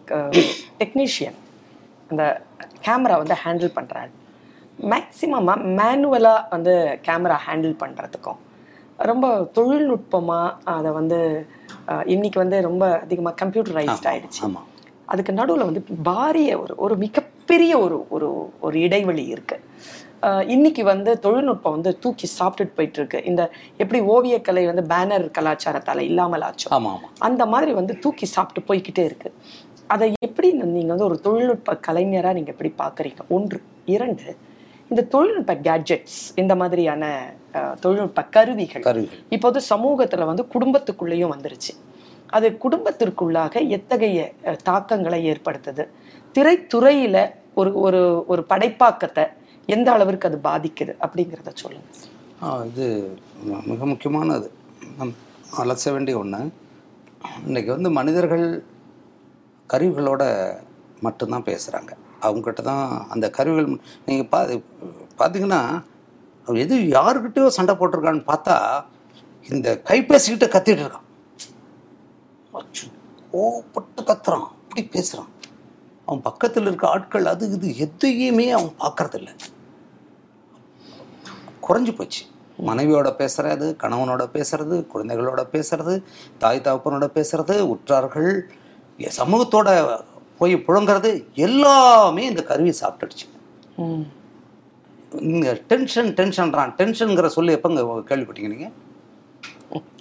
டெக்னீஷியன் 0.80 1.38
அந்த 2.12 2.24
கேமரா 2.86 3.16
வந்து 3.22 3.36
ஹேண்டில் 3.44 3.76
பண்ணுற 3.78 4.08
மேக்சிமமாக 4.82 5.64
மேனுவலாக 5.64 6.46
வந்து 6.50 7.00
கேமரா 7.08 7.38
ஹேண்டில் 7.48 7.76
பண்ணுறதுக்கும் 7.80 8.38
ரொம்ப 8.98 9.50
தொழில்நுட்பமாக 9.54 10.56
அதை 10.64 10.92
வந்து 10.92 11.48
இன்னைக்கு 12.06 12.40
வந்து 12.40 12.62
ரொம்ப 12.62 13.00
அதிகமாக 13.00 13.46
கம்ப்யூட்டரைஸ்ட் 13.46 14.06
ஆயிடுச்சு. 14.06 14.42
அதுக்கு 15.06 15.34
நடுவில் 15.34 15.64
வந்து 15.64 15.84
பாரிய 16.06 16.62
ஒரு 16.62 16.76
ஒரு 16.76 16.96
மிகப்பெரிய 16.96 17.80
ஒரு 17.80 18.06
ஒரு 18.10 18.54
ஒரு 18.60 18.80
இடைவெளி 18.80 19.26
இருக்கு. 19.26 19.60
அஹ் 20.22 20.48
இன்னைக்கு 20.48 20.84
வந்து 20.84 21.20
தொழில்நுட்பம் 21.20 21.72
வந்து 21.72 22.00
தூக்கி 22.00 22.28
சாப்பிட்டுட்டு 22.40 22.74
போயிட்டு 22.76 23.00
இருக்கு 23.00 23.24
இந்த 23.24 23.52
எப்படி 23.78 24.02
ஓவியக்கலை 24.02 24.66
வந்து 24.66 24.84
பேனர் 24.96 25.32
கலாச்சாரத்தால 25.40 26.00
இல்லாமல் 26.00 26.42
ஆச்சோ 26.42 26.70
அந்த 27.20 27.46
மாதிரி 27.46 27.74
வந்து 27.74 28.00
தூக்கி 28.00 28.26
சாப்பிட்டு 28.26 28.74
போய்க்கிட்டே 28.74 29.04
இருக்கு. 29.04 29.34
அதை 29.88 30.14
எப்படி 30.20 30.54
நீங்க 30.54 30.88
வந்து 30.88 31.06
ஒரு 31.06 31.20
தொழில்நுட்ப 31.20 31.80
கலைஞரா 31.88 32.34
நீங்க 32.34 32.54
எப்படி 32.56 32.74
பாக்குறீங்க? 32.78 33.20
ஒன்று. 33.30 33.62
இரண்டு 33.86 34.38
இந்த 34.92 35.02
தொழில்நுட்ப 35.14 35.54
கேட்ஜெட்ஸ் 35.68 36.20
இந்த 36.42 36.54
மாதிரியான 36.62 37.04
தொழில்நுட்ப 37.84 38.22
கருவிகள் 38.36 39.02
இப்போது 39.36 39.60
சமூகத்துல 39.72 40.28
வந்து 40.30 40.44
குடும்பத்துக்குள்ளேயும் 40.54 41.34
வந்துருச்சு. 41.34 41.74
அது 42.38 42.48
குடும்பத்திற்குள்ளாக 42.64 43.62
எத்தகைய 43.78 44.20
தாக்கங்களை 44.70 45.20
ஏற்படுத்துது? 45.32 45.84
திரைத்துறையில 46.36 47.18
ஒரு 47.60 47.72
ஒரு 47.86 48.02
ஒரு 48.32 48.42
படைப்பாக்கத்தை 48.52 49.26
எந்த 49.76 49.88
அளவிற்கு 49.96 50.28
அது 50.30 50.38
பாதிக்குது 50.50 50.94
அப்படிங்கிறத 51.06 51.54
சொல்லுங்க. 51.64 51.88
இது 52.72 52.88
மிக 53.72 53.86
முக்கியமானது. 53.94 54.50
நம் 55.00 55.14
அலச 55.62 55.86
வேண்டிய 55.96 56.18
ஒன்று 56.24 56.42
இன்னைக்கு 57.48 57.72
வந்து 57.78 57.90
மனிதர்கள் 58.00 58.46
கருவிகளோட 59.70 60.24
மட்டும்தான் 61.06 61.48
பேசுகிறாங்க 61.50 61.92
அவங்ககிட்ட 62.28 62.62
தான் 62.70 62.86
அந்த 63.14 63.26
கருவிகள் 63.38 63.68
நீங்கள் 64.08 64.30
பா 64.32 64.40
பார்த்தீங்கன்னா 65.20 65.84
அவன் 66.46 66.62
எது 66.62 66.76
யாருக்கிட்டயோ 66.76 67.48
சண்டை 67.48 67.76
போட்டிருக்கான்னு 67.76 68.24
பார்த்தா 68.28 68.86
இந்த 69.50 69.82
கைபேசிக்கிட்ட 69.84 70.48
கத்திட்டு 70.56 70.84
இருக்கான். 70.84 71.08
அச்சு, 72.52 72.88
கத்துறான். 74.08 74.48
அப்படி 74.48 74.84
பேசுகிறான் 74.86 75.32
அவன் 76.06 76.22
பக்கத்தில் 76.22 76.66
இருக்க 76.66 76.88
ஆட்கள் 76.88 77.26
அது 77.26 77.52
இது 77.52 77.78
எதையுமே 77.78 78.52
அவன் 78.52 78.74
பார்க்கறதில்ல. 78.80 79.28
குறைஞ்சு 81.68 81.96
போச்சு. 81.96 82.24
மனைவியோட 82.68 83.10
பேசுறது 83.18 83.68
கணவனோட 83.84 84.24
பேசுறது 84.34 84.78
குழந்தைகளோட 84.94 85.42
பேசுறது 85.52 86.04
தாய் 86.38 86.62
தகப்பனோட 86.64 87.06
பேசுறது 87.18 87.56
உற்றார்கள் 87.74 88.42
சமூகத்தோட 89.18 89.70
போய் 90.38 90.56
புழங்குறது 90.56 91.12
எல்லாமே 91.34 92.26
இந்த 92.26 92.44
கருவி 92.44 92.74
சாப்பிட்டுடுச்சு. 92.82 93.28
டென்ஷன் 95.68 96.14
டென்ஷன்றான் 96.14 96.76
டென்ஷனுங்கிற 96.78 97.26
சொல்லி 97.26 97.56
எப்போங்க 97.56 98.04
கேள்விப்பட்டீங்க 98.04 98.48
நீங்கள் 98.48 98.72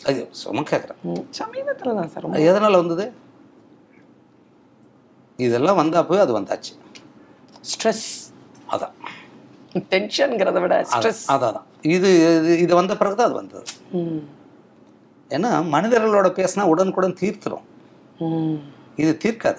அது 0.04 0.28
சும்மா 0.30 0.60
கேட்குறேன். 0.60 1.24
சமீபத்துல 1.38 1.94
தான் 1.94 2.08
சார் 2.08 2.32
எதனால் 2.32 2.74
வந்தது? 2.74 3.12
இதெல்லாம் 5.36 5.78
வந்தப்போ 5.78 6.18
அது 6.18 6.40
வந்தாச்சு. 6.40 6.72
ஸ்ட்ரெஸ் 7.62 8.32
அதான். 8.70 8.92
டென்ஷன்ங்கிறத 9.74 10.60
விட 10.60 10.86
ஸ்ட்ரெஸ் 10.96 11.22
அதான் 11.28 11.60
இது 11.82 12.40
இது- 12.44 12.58
இது 12.58 12.74
வந்த 12.74 12.96
பிறகு 12.96 13.16
தான் 13.16 13.26
அது 13.26 13.34
வந்தது. 13.34 13.64
ஏன்னா 15.30 15.72
மனிதர்களோட 15.72 16.26
பேசினா 16.28 16.62
உடனுக்குடன் 16.62 17.14
தீர்த்துரும். 17.20 17.62
ம். 18.18 18.58
இது 18.96 19.18
தீர்க்காது. 19.24 19.58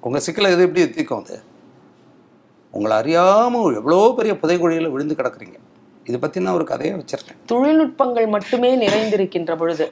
உங்கள் 0.00 0.20
சிக்கலை 0.20 0.52
இது 0.52 0.62
எப்படி 0.62 0.90
தீர்க்கும் 0.90 1.24
அது? 1.24 1.42
உங்களை 2.76 2.94
அறியாமல் 3.02 3.76
எவ்வளோ 3.80 4.00
பெரிய 4.18 4.32
புதைகுழியில் 4.42 4.92
விழுந்து 4.94 5.14
கிடக்குறீங்க. 5.20 5.58
இதை 6.08 6.18
பற்றி 6.22 6.42
நான் 6.46 6.56
ஒரு 6.58 6.66
கதையை 6.72 6.94
வச்சுருக்கேன். 6.98 7.38
தொழில்நுட்பங்கள் 7.52 8.26
மட்டுமே 8.34 8.70
நிறைந்திருக்கின்ற 8.82 9.52
பொழுது 9.62 9.86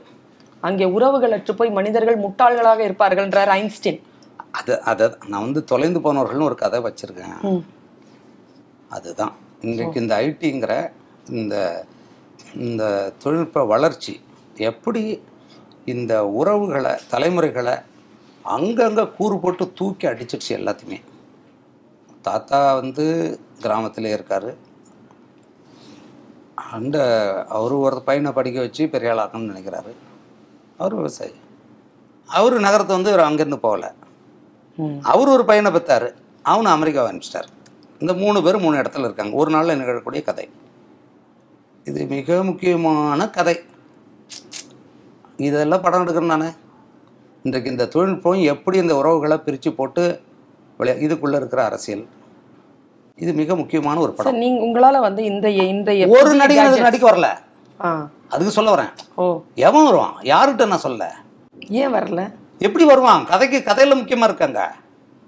அங்கே 0.66 0.86
உறவுகள் 0.96 1.34
அற்று 1.36 1.52
போய் 1.60 1.76
மனிதர்கள் 1.78 2.18
முட்டாள்களாக 2.24 2.80
இருப்பார்கள்ன்றார் 2.88 3.50
ஐன்ஸ்டீன். 3.60 4.00
அதை 4.58 4.74
அதை 4.90 5.06
நான் 5.30 5.44
வந்து 5.46 5.62
தொலைந்து 5.72 6.00
போனவர்கள்னு 6.04 6.48
ஒரு 6.50 6.56
கதை 6.64 6.80
வச்சுருக்கேன். 6.86 7.62
அதுதான். 8.96 9.34
இன்றைக்கு 9.66 10.02
இந்த 10.02 10.14
ஐடிங்கிற 10.26 10.72
இந்த 11.38 11.56
இந்த 12.66 12.84
தொழில்நுட்ப 13.22 13.64
வளர்ச்சி 13.72 14.14
எப்படி 14.70 15.02
இந்த 15.94 16.12
உறவுகளை 16.40 16.92
தலைமுறைகளை 17.12 17.74
அங்கங்கே 18.56 19.04
கூறு 19.18 19.36
போட்டு 19.42 19.64
தூக்கி 19.78 20.06
அடிச்சிடுச்சு 20.10 20.52
எல்லாத்தையுமே. 20.58 20.98
தாத்தா 22.24 22.74
வந்து 22.74 23.04
கிராமத்திலே 23.60 24.10
இருக்கார். 24.12 24.50
அந்த 26.54 26.96
அவர் 27.48 27.72
ஒரு 27.72 28.02
பையனை 28.02 28.32
படிக்க 28.32 28.60
வச்சு 28.60 28.88
பெரிய 28.88 29.12
ஆளாக்கணும்னு 29.12 29.50
நினைக்கிறாரு. 29.50 29.92
அவர் 30.78 30.94
விவசாயி. 30.94 31.34
அவர் 32.26 32.58
நகரத்தை 32.58 32.96
வந்து 32.96 33.12
அவர் 33.12 33.26
அங்கேருந்து 33.28 33.56
போகல. 33.56 33.94
அவர் 35.02 35.28
ஒரு 35.28 35.44
பையனை 35.44 35.70
பெற்றாரு 35.72 36.08
அவனை 36.42 36.72
அமெரிக்காவை 36.72 37.08
அனுப்பிச்சிட்டார். 37.10 37.50
இந்த 37.98 38.12
மூணு 38.14 38.42
பேர் 38.42 38.58
மூணு 38.58 38.76
இடத்துல 38.76 39.04
இருக்காங்க. 39.04 39.36
ஒரு 39.36 39.50
நாளில் 39.50 39.80
நிகழக்கூடிய 39.80 40.22
கதை. 40.22 40.50
இது 41.84 42.04
மிக 42.06 42.44
முக்கியமான 42.44 43.30
கதை. 43.30 43.56
இதெல்லாம் 45.36 45.80
படம் 45.80 46.06
எடுக்கிறேன் 46.06 46.32
நான். 46.34 46.54
இன்றைக்கு 47.42 47.70
இந்த 47.70 47.86
தொழில்நுட்பம் 47.86 48.46
எப்படி 48.54 48.78
இந்த 48.78 48.96
உறவுகளை 48.96 49.38
பிரித்து 49.38 49.72
போட்டு 49.72 50.04
விளையா 50.78 50.96
இதுக்குள்ளே 51.04 51.36
இருக்கிற 51.36 51.64
அரசியல். 51.64 52.06
இது 53.16 53.32
மிக 53.32 53.56
முக்கியமான 53.56 54.00
ஒரு 54.00 54.12
படம். 54.12 54.36
நீங்க 54.36 54.64
உங்களால 54.64 55.00
வந்து 55.00 55.24
இந்த 55.24 55.50
இந்த 55.50 55.90
ஒரு 56.06 56.40
அதுக்கு 56.40 56.80
நடிக்க 56.80 57.10
வரல. 57.10 57.28
அதுக்கு 58.28 58.52
சொல்ல 58.52 58.74
வரேன். 58.74 58.90
ஓ. 59.14 59.40
எவன் 59.54 59.84
வருவான்? 59.84 60.14
யாருகிட்ட 60.22 60.66
நான் 60.66 60.78
சொல்ல 60.78 61.14
ஏன் 61.68 61.94
வரல? 61.94 62.32
எப்படி 62.58 62.84
வருவான்? 62.84 63.26
கதைக்கு 63.26 63.62
கதையில 63.64 63.98
முக்கியமா 63.98 64.24
இருக்காங்க. 64.24 64.74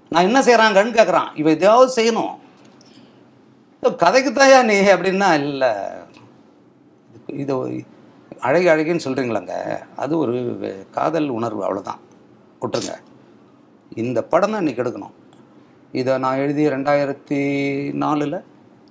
நான் 0.09 0.23
என்ன 0.23 0.39
செய்யறாங்கன்னு 0.39 0.97
கேட்குறான் 0.97 1.27
இவ 1.35 1.49
எதையாவது 1.49 2.03
செய்யணும். 2.03 2.35
கதைக்கு 3.95 4.31
தாயா 4.31 4.63
நீ 4.63 4.79
அப்படின்னா 4.79 5.33
இல்லை. 5.33 5.69
இது 7.27 7.83
அழகு 8.39 8.69
அழகுன்னு 8.69 8.99
சொல்றீங்களாங்க. 9.03 9.51
அது 9.95 10.17
ஒரு 10.17 10.59
காதல் 10.91 11.29
உணர்வு 11.29 11.61
அவ்வளவுதான். 11.61 11.99
விட்டுருங்க. 12.61 12.93
இந்த 13.95 14.23
படம் 14.23 14.51
தான் 14.51 14.59
இன்னைக்கு 14.59 14.83
எடுக்கணும். 14.83 15.16
இதை 15.91 16.17
நான் 16.17 16.37
எழுதி 16.37 16.67
ரெண்டாயிரத்தி 16.67 17.39
நாலில் 17.93 18.43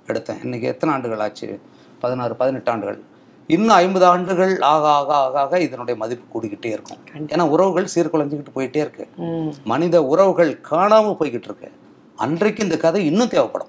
எடுத்தேன். 0.07 0.43
இன்னைக்கு 0.43 0.69
எத்தனை 0.69 0.95
ஆண்டுகள் 0.95 1.19
ஆச்சு? 1.19 1.61
பதினாறு 2.01 2.37
பதினெட்டு 2.37 2.71
ஆண்டுகள். 2.71 3.01
இன்னும் 3.47 3.75
ஐம்பது 3.75 4.07
ஆண்டுகள் 4.07 4.61
ஆக 4.61 4.87
ஆக 4.89 5.15
ஆக 5.15 5.41
ஆக 5.41 5.61
இதனுடைய 5.61 6.01
மதிப்பு 6.01 6.43
கூடிக்கிட்டே 6.43 6.67
இருக்கும். 6.67 6.99
ஏன்னா 7.15 7.49
உறவுகள் 7.49 7.89
சீர்குலைஞ்சிக்கிட்டு 7.95 8.55
போயிட்டே 8.55 8.77
இருக்கு. 8.77 9.09
மனித 9.65 10.05
உறவுகள் 10.05 10.61
காணாம 10.71 11.17
போய்கிட்டு 11.21 11.49
இருக்கு. 11.51 11.73
அன்றைக்கு 12.17 12.63
இந்த 12.63 12.77
கதை 12.77 13.07
இன்னும் 13.07 13.29
தேவைப்படும். 13.29 13.69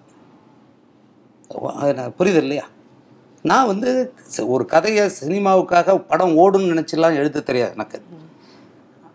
புரியுது 2.17 2.41
இல்லையா? 2.43 2.65
நான் 3.41 3.67
வந்து 3.67 4.13
ஒரு 4.45 4.65
கதையை 4.65 5.11
சினிமாவுக்காக 5.21 5.97
படம் 5.97 6.37
ஓடுன்னு 6.37 6.71
நினைச்செல்லாம் 6.71 7.15
எழுத 7.15 7.39
தெரியாது 7.39 7.71
எனக்கு. 7.71 8.01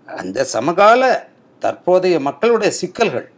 அந்த 0.06 0.44
சமகால 0.44 1.28
தற்போதைய 1.58 2.20
மக்களுடைய 2.20 2.72
சிக்கல்கள் 2.72 3.30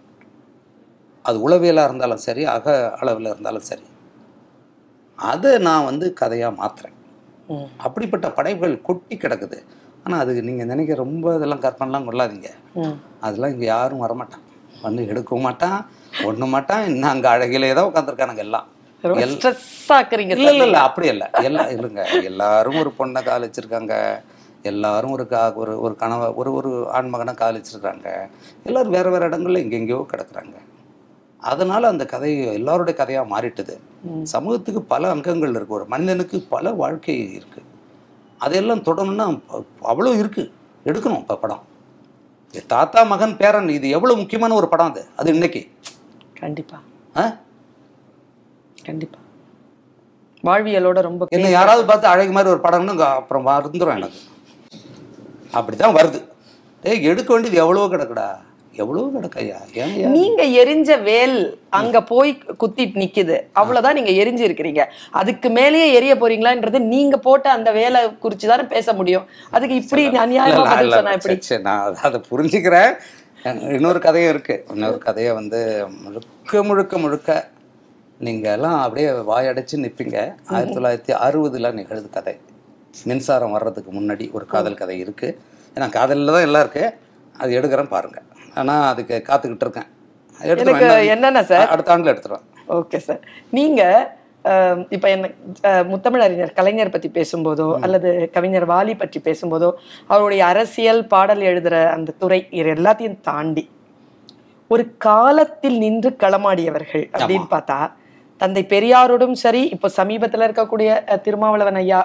அது 1.25 1.39
உளவியலாக 1.41 1.85
இருந்தாலும் 1.85 2.17
சரி 2.17 2.45
அக 2.47 2.67
அளவில் 3.01 3.27
இருந்தாலும் 3.27 3.67
சரி. 3.71 3.85
அதை 5.19 5.59
நான் 5.59 5.85
வந்து 5.85 6.13
கதையாக 6.13 6.59
மாத்துறேன். 6.61 6.97
ம். 7.49 7.69
அப்படிப்பட்ட 7.79 8.29
படைப்புகள் 8.31 8.83
கொட்டி 8.83 9.17
கிடக்குது. 9.17 9.59
ஆனால் 10.05 10.21
அதுக்கு 10.21 10.43
நீங்கள் 10.43 10.67
நினைக்க 10.67 10.95
ரொம்ப 10.95 11.35
இதெல்லாம் 11.35 11.63
கற்பனைலாம் 11.63 12.09
கொள்ளாதீங்க. 12.09 12.51
அதெல்லாம் 13.21 13.51
இங்கே 13.51 13.67
யாரும் 13.67 14.05
வரமாட்டான் 14.05 14.45
வந்து 14.83 15.03
எடுக்கவும் 15.07 15.41
மாட்டான் 15.41 15.79
ஒண்ணு 16.25 16.47
மாட்டான். 16.47 16.85
இன்னும் 16.87 17.11
அங்கே 17.11 17.29
அழகிலே 17.29 17.75
தான் 17.75 17.89
உட்காந்துருக்கானுங்க 17.91 18.39
எல்லாம். 18.39 18.67
இல்லை 20.35 20.53
இல்லை 20.53 20.67
இல்லை 20.67 20.81
அப்படி 20.81 21.07
இல்லை. 21.09 21.27
எல்லாம் 21.43 21.71
இல்லைங்க. 21.71 22.05
எல்லாரும் 22.23 22.79
ஒரு 22.79 22.93
பொண்ணை 22.99 23.23
காதலிச்சிருக்காங்க. 23.23 23.95
எல்லாரும் 24.63 25.13
ஒரு 25.13 25.27
கா 25.27 25.53
ஒரு 25.55 25.81
ஒரு 25.81 25.95
கணவ 25.95 26.35
ஒரு 26.35 26.53
ஒரு 26.53 26.71
ஆண்மகனை 26.93 27.35
காதலிச்சிருக்காங்க. 27.35 28.07
எல்லாரும் 28.67 28.91
வேறு 28.91 29.11
வேறு 29.11 29.29
இடங்கள்ல 29.29 29.63
எங்கெங்கேயோ 29.65 30.07
கிடக்குறாங்க. 30.13 30.57
அதனால 31.45 31.89
அந்த 31.89 32.07
கதை 32.07 32.45
எல்லாருடைய 32.53 32.99
கதையாக 32.99 33.29
மாறிட்டுது. 33.29 33.75
சமூகத்துக்கு 34.23 34.83
பல 34.83 35.11
அங்கங்கள் 35.11 35.51
இருக்கு. 35.51 35.75
ஒரு 35.75 35.87
மனிதனுக்கு 35.87 36.45
பல 36.49 36.73
வாழ்க்கை 36.73 37.35
இருக்கு. 37.35 37.63
அதையெல்லாம் 38.39 38.83
தொடரணும்னா 38.83 39.27
அவ்வளோ 39.83 40.19
இருக்கு. 40.19 40.53
எடுக்கணும் 40.85 41.19
இப்போ 41.19 41.37
படம். 41.37 41.63
தாத்தா 42.67 43.03
மகன் 43.03 43.37
பேரன் 43.37 43.69
இது 43.69 43.89
எவ்வளோ 43.89 44.15
முக்கியமான 44.15 44.55
ஒரு 44.55 44.69
படம் 44.69 44.91
அது. 44.91 45.07
அது 45.17 45.33
இன்னைக்கு. 45.33 45.63
கண்டிப்பா. 46.41 46.79
ஆ? 47.17 47.37
கண்டிப்பா. 48.85 49.19
வாழ்வியலோட 50.45 51.01
ரொம்ப 51.01 51.27
என்ன 51.31 51.49
யாராவது 51.49 51.87
பார்த்து 51.87 52.07
அழகு 52.07 52.33
மாதிரி 52.33 52.53
ஒரு 52.53 52.61
படம்னு 52.63 52.99
அப்புறம் 52.99 53.47
மறந்துடும் 53.47 53.97
எனக்கு. 53.97 54.21
அப்படித்தான் 55.51 55.95
வருது. 55.95 56.21
ஏய் 56.83 57.03
எடுக்க 57.03 57.33
வேண்டியது 57.33 57.61
எவ்வளோ 57.61 57.87
கிடக்குடா. 57.87 58.29
எவ்வளோ 58.77 59.11
கிடக்கையா 59.15 59.55
ஏன்? 59.75 60.11
நீங்க 60.11 60.43
எரிஞ்ச 60.45 61.03
வேல் 61.03 61.61
அங்க 61.71 62.03
போய் 62.03 62.39
குத்திட்டு 62.61 62.97
நிக்குது. 62.97 63.41
அவ்வளவுதான் 63.53 64.03
நீங்க 64.03 64.11
எரிஞ்சு 64.11 64.51
இருக்கிறீங்க 64.51 64.85
அதுக்கு 65.11 65.51
மேலேயே 65.51 65.93
எரிய 65.93 66.15
போறீங்களான்றது 66.15 66.79
நீங்க 66.79 67.17
போட்ட 67.19 67.51
அந்த 67.51 67.73
வேலை 67.73 68.05
குறிச்சு 68.05 68.47
தானே 68.47 68.63
பேச 68.63 68.93
முடியும். 68.93 69.27
அதுக்கு 69.51 69.75
இப்படி 69.75 70.03
அநியாயமா 70.09 70.65
பதில் 70.65 70.91
சொன்னா 70.91 71.17
நான் 71.61 71.97
அதை- 72.03 72.23
புரிஞ்சுக்கிறேன். 72.31 72.93
இன்னொரு 73.73 73.99
கதையும் 73.99 74.31
இருக்கு. 74.31 74.65
இன்னொரு 74.71 74.99
கதையை 74.99 75.33
வந்து 75.33 75.87
முழுக்க 76.03 76.63
முழுக்க 76.63 76.99
முழுக்க 76.99 77.49
நீங்க 78.19 78.53
எல்லாம் 78.53 78.81
அப்படியே 78.81 79.09
வாயடைச்சு 79.09 79.77
நிற்பீங்க 79.77 80.35
ஆயிரத்தி 80.47 80.79
தொள்ளாயிரத்தி 80.79 81.17
அறுபதுல 81.17 81.73
நிகழுது 81.73 82.11
கதை. 82.11 82.39
மின்சாரம் 83.05 83.51
வர்றதுக்கு 83.51 83.93
முன்னாடி 83.93 84.33
ஒரு 84.33 84.47
காதல் 84.47 84.75
கதை 84.75 84.99
இருக்கு. 84.99 85.39
ஏன்னா 85.75 85.89
காதலில் 85.89 86.27
தான் 86.27 86.41
எல்லாம் 86.41 86.61
இருக்கு. 86.61 86.95
அது 87.39 87.61
எடுக்கிறேன் 87.61 87.89
பாருங்க. 87.89 88.23
ஆனா 88.55 88.75
அதுக்கு 88.89 89.17
காத்துக்கிட்டு 89.27 89.65
இருக்கேன். 89.67 89.89
எனக்கு 90.41 90.73
என்ன- 90.83 91.07
என்னென்ன 91.13 91.41
சார் 91.47 91.73
அடுத்த 91.73 91.93
ஆண்டுல 91.93 92.13
எடுத்துருவேன் 92.13 92.45
ஓகே 92.77 92.99
சார் 93.05 93.23
நீங்க 93.53 93.83
அஹ், 94.45 94.81
இப்ப 94.91 95.07
என்ன 95.11 95.27
முத்தமிழறிஞர் 95.89 96.51
கலைஞர் 96.53 96.91
பத்தி 96.91 97.09
பேசும்போதோ 97.11 97.69
அல்லது 97.81 98.09
கவிஞர் 98.31 98.67
வாலி 98.67 98.95
பற்றி 98.97 99.19
பேசும்போதோ 99.21 99.69
அவருடைய 100.09 100.43
அரசியல் 100.49 101.01
பாடல் 101.07 101.43
எழுதுற 101.43 101.77
அந்த 101.93 102.15
துறை 102.19 102.39
இது 102.53 102.69
எல்லாத்தையும் 102.75 103.21
தாண்டி 103.23 103.65
ஒரு 104.71 104.85
காலத்தில் 105.05 105.79
நின்று 105.79 106.11
களமாடியவர்கள் 106.21 107.05
அப்படின்னு 107.15 107.49
பார்த்தா 107.51 107.79
தந்தை 108.41 108.63
பெரியாரோடும் 108.71 109.37
சரி 109.39 109.63
இப்போ 109.69 109.89
சமீபத்துல 109.97 110.47
இருக்கக்கூடிய 110.47 110.91
திருமாவளவன் 111.21 111.81
ஐயா 111.81 112.01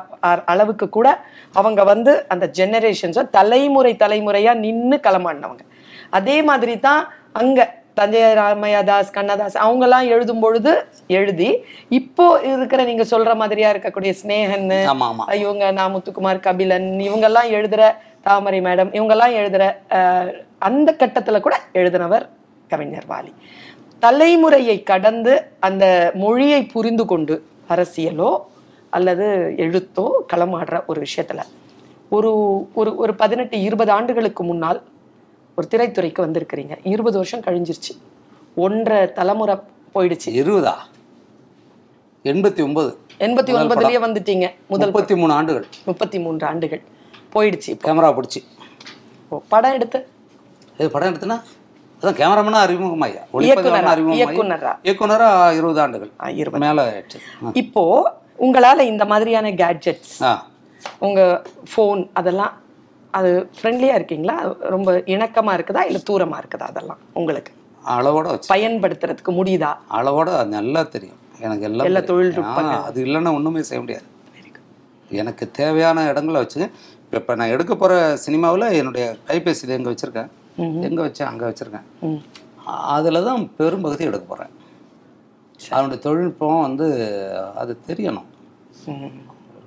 அளவுக்கு 0.47 0.87
கூட 0.89 1.07
அவங்க 1.55 1.83
வந்து 1.85 2.13
அந்த 2.29 2.47
ஜெனரேஷன்ஸை 2.57 3.23
தலைமுறை 3.31 3.93
தலைமுறையா 3.97 4.53
நின்னு 4.59 4.97
களமாடினவங்க. 5.03 5.63
அதே 6.09 6.43
மாதிரி 6.43 6.79
தான் 6.79 7.01
அங்க 7.31 7.77
தஞ்சை 7.93 8.33
ராமையாதாஸ் 8.33 9.15
கண்ணதாஸ் 9.15 9.57
அவங்கெல்லாம் 9.57 10.07
எழுதும் 10.07 10.39
பொழுது 10.39 10.71
எழுதி 11.07 11.49
இப்போ 11.89 12.39
இருக்கிற 12.41 12.83
நீங்க 12.83 13.03
சொல்ற 13.03 13.35
மாதிரியா 13.35 13.69
இருக்கக்கூடிய 13.69 14.13
ஸ்னேகன் 14.21 14.67
இவங்க 15.39 15.71
நான் 15.71 15.93
முத்துக்குமார் 15.95 16.39
கபிலன் 16.39 16.99
இவங்கெல்லாம் 16.99 17.49
எழுதுற 17.51 17.81
தாமரை 18.21 18.61
மேடம் 18.61 18.91
இவங்கெல்லாம் 18.93 19.35
எழுதுற 19.35 19.63
அந்த 20.59 20.95
கட்டத்துல 20.99 21.39
கூட 21.39 21.55
எழுதினவர் 21.73 22.25
கவிஞர் 22.67 23.05
வாலி. 23.05 23.31
தலைமுறையை 23.99 24.83
கடந்து 24.83 25.33
அந்த 25.59 26.11
மொழியை 26.15 26.65
புரிந்து 26.65 27.05
கொண்டு 27.05 27.35
அரசியலோ 27.69 28.31
அல்லது 28.89 29.25
எழுத்தோ 29.57 30.05
களமாடுற 30.33 30.85
ஒரு 30.85 30.99
விஷயத்துல 31.01 31.41
ஒரு 32.09 32.29
ஒரு 32.73 32.95
ஒரு 32.95 33.15
பதினெட்டு 33.15 33.61
இருபது 33.61 33.91
ஆண்டுகளுக்கு 33.91 34.43
முன்னால் 34.43 34.79
ஒரு 35.59 35.67
திரைத்துறைக்கு 35.71 36.21
வந்திருக்கிறீங்க. 36.25 36.75
இருபது 36.83 37.15
வருஷம் 37.15 37.39
கழிஞ்சிருச்சு. 37.39 37.93
ஒன்றரை 38.55 39.11
தலைமுறை 39.11 39.55
போயிடுச்சு. 39.95 40.29
இருபதா? 40.41 40.73
எண்பத்தி 42.23 42.63
ஒன்பது. 42.63 42.97
எண்பத்தி 43.19 43.51
ஒன்பதுலயே 43.61 43.97
வந்துட்டீங்க. 44.05 44.47
முதல் 44.67 44.87
முப்பத்தி 44.87 45.15
மூணு 45.15 45.33
ஆண்டுகள். 45.33 45.65
முப்பத்தி 45.85 46.19
மூன்று 46.19 46.47
ஆண்டுகள். 46.47 46.81
போயிடுச்சு 47.33 47.67
இப்போ. 47.67 47.93
கேமரா 47.93 48.11
பிடிச்சி. 48.19 48.39
படம் 49.49 49.73
எடுத்து? 49.73 50.07
இது 50.77 50.89
படம் 50.91 51.13
எடுத்துனா? 51.13 51.37
அதான் 52.01 52.17
கேமராமேனா 52.21 52.61
அறிமுகமாயா. 52.65 53.21
இயக்குனரா? 53.33 54.77
இயக்குனரா? 54.83 55.29
இருபது 55.57 55.81
ஆண்டுகள். 55.81 56.11
இருபது. 56.41 56.65
மேல. 56.65 57.03
இப்போ 57.53 57.83
உங்களால 58.39 58.79
இந்த 58.79 59.05
மாதிரியான 59.05 59.51
கேட்ஜெட்ஸ் 59.51 60.39
உங்க 60.99 61.41
ஃபோன் 61.71 62.09
அதெல்லாம் 62.13 62.67
அது 63.13 63.29
ஃப்ரெண்ட்லியா 63.57 63.93
இருக்கீங்களா? 63.95 64.35
ரொம்ப 64.69 64.91
இணக்கமா 65.13 65.53
இருக்குதா? 65.57 65.81
இல்ல 65.83 65.99
தூரமா 66.09 66.37
இருக்குதா 66.37 66.65
அதெல்லாம் 66.65 66.99
உங்களுக்கு? 67.13 67.51
அளவோட 67.85 68.27
பயன்படுத்துறதுக்கு 68.53 69.31
முடியுதா? 69.31 69.71
அளவோட 69.91 70.45
நல்லா 70.47 70.83
தெரியும். 70.83 71.19
எனக்கு 71.39 71.65
எல்லாம் 71.65 71.87
எல்லா. 71.89 72.01
ஆ, 72.43 72.53
அது 72.89 73.05
இல்லைன்னா 73.05 73.33
ஒண்ணுமே 73.33 73.61
செய்ய 73.61 73.81
முடியாது. 73.81 74.07
எனக்கு 75.11 75.51
தேவையான 75.51 76.07
இடங்களை 76.07 76.39
வச்சு 76.39 76.61
இப்போ 77.13 77.35
நான் 77.35 77.47
எடுக்க 77.47 77.75
போற 77.75 77.93
சினிமாவில் 78.15 78.75
என்னுடைய 78.79 79.17
கைபேசி 79.27 79.63
இது 79.63 79.73
எங்க 79.73 79.89
வச்சிருக்கேன். 79.93 80.29
எங்க 80.87 81.01
வச்சேன் 81.01 81.27
அங்க 81.27 81.43
வச்சிருக்கேன். 81.49 81.85
அதில் 82.95 83.23
தான் 83.23 83.49
பெரும்பகுதி 83.57 84.03
எடுக்க 84.03 84.25
போறேன். 84.25 84.51
அதனுடைய 85.71 85.99
தொழில்நுட்பம் 86.03 86.61
வந்து 86.61 86.87
அது 87.55 87.79
தெரியணும். 87.87 88.27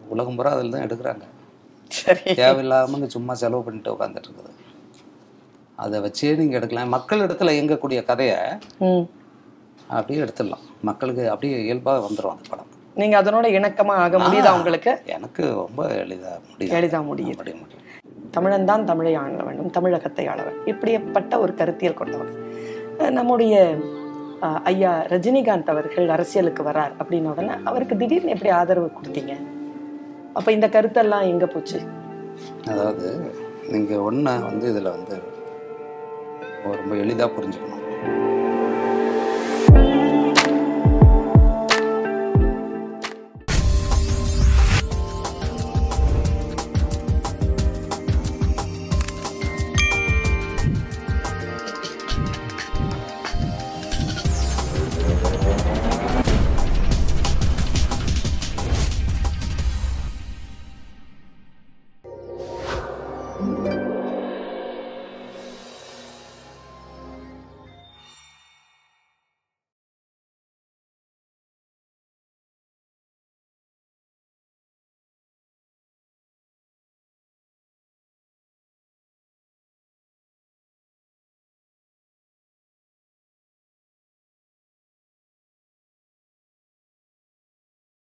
உலகம் 0.08 0.36
பூரா 0.36 0.50
அதில் 0.50 0.70
தான் 0.70 0.84
எடுக்கிறாங்க. 0.86 1.24
சரி. 2.00 2.26
தேவையில்லாம 2.42 3.06
சும்மா 3.14 3.34
செலவு 3.42 3.62
பண்ணிட்டு 3.66 3.94
உட்காந்துட்டு 3.94 4.28
இருக்குது. 4.28 4.52
அதை 5.84 5.96
வச்சே 6.04 6.30
நீங்க 6.40 6.54
எடுக்கலாம். 6.58 6.94
மக்கள் 6.96 7.24
இடத்துல 7.26 7.54
இயங்கக்கூடிய 7.56 8.00
கதையை 8.10 8.38
அப்படியே 9.96 10.20
எடுத்துடலாம். 10.24 10.64
மக்களுக்கு 10.88 11.24
அப்படியே 11.32 11.56
இயல்பாக 11.68 12.04
வந்துடும் 12.08 12.34
அந்த 12.34 12.46
படம். 12.52 12.70
நீங்க 13.00 13.16
அதனோட 13.22 13.46
இணக்கமா 13.58 13.94
ஆக 14.04 14.18
முடியுதா 14.24 14.50
உங்களுக்கு? 14.58 14.92
எனக்கு 15.16 15.42
ரொம்ப 15.60 15.82
எளிதா 16.02 16.32
முடியும் 16.48 16.76
எளிதா 16.78 16.98
முடியுது. 17.10 17.38
முடிய 17.40 17.54
முடியும் 17.62 17.80
தமிழன் 18.36 18.68
தான் 18.70 18.84
தமிழை 18.90 19.12
ஆள 19.22 19.42
வேண்டும் 19.46 19.72
தமிழகத்தை 19.76 20.24
ஆளவன். 20.32 20.60
இப்படிப்பட்ட 20.72 21.32
ஒரு 21.44 21.54
கருத்தியல் 21.60 22.00
கொண்டவர் 22.00 22.30
நம்முடைய 23.18 23.54
ஐயா 24.70 24.92
ரஜினிகாந்த் 25.12 25.72
அவர்கள் 25.72 26.14
அரசியலுக்கு 26.14 26.62
வரார் 26.68 26.94
அப்படின்ன 27.00 27.32
உடனே 27.32 27.54
அவருக்கு 27.70 27.94
திடீர்னு 28.02 28.34
எப்படி 28.34 28.52
ஆதரவு 28.60 28.88
கொடுத்தீங்க? 28.98 29.34
அப்ப 30.34 30.52
இந்த 30.52 30.66
கருத்தெல்லாம் 30.68 31.26
எங்க 31.26 31.46
போச்சு? 31.46 31.78
அதாவது 32.66 33.08
நீங்க 33.68 33.94
ஒண்ணு 34.10 34.32
வந்து 34.42 34.66
இதுல 34.72 34.90
வந்து 34.90 35.16
ரொம்ப 36.76 36.94
எளிதா 36.94 37.26
புரிஞ்சுக்கணும். 37.36 37.78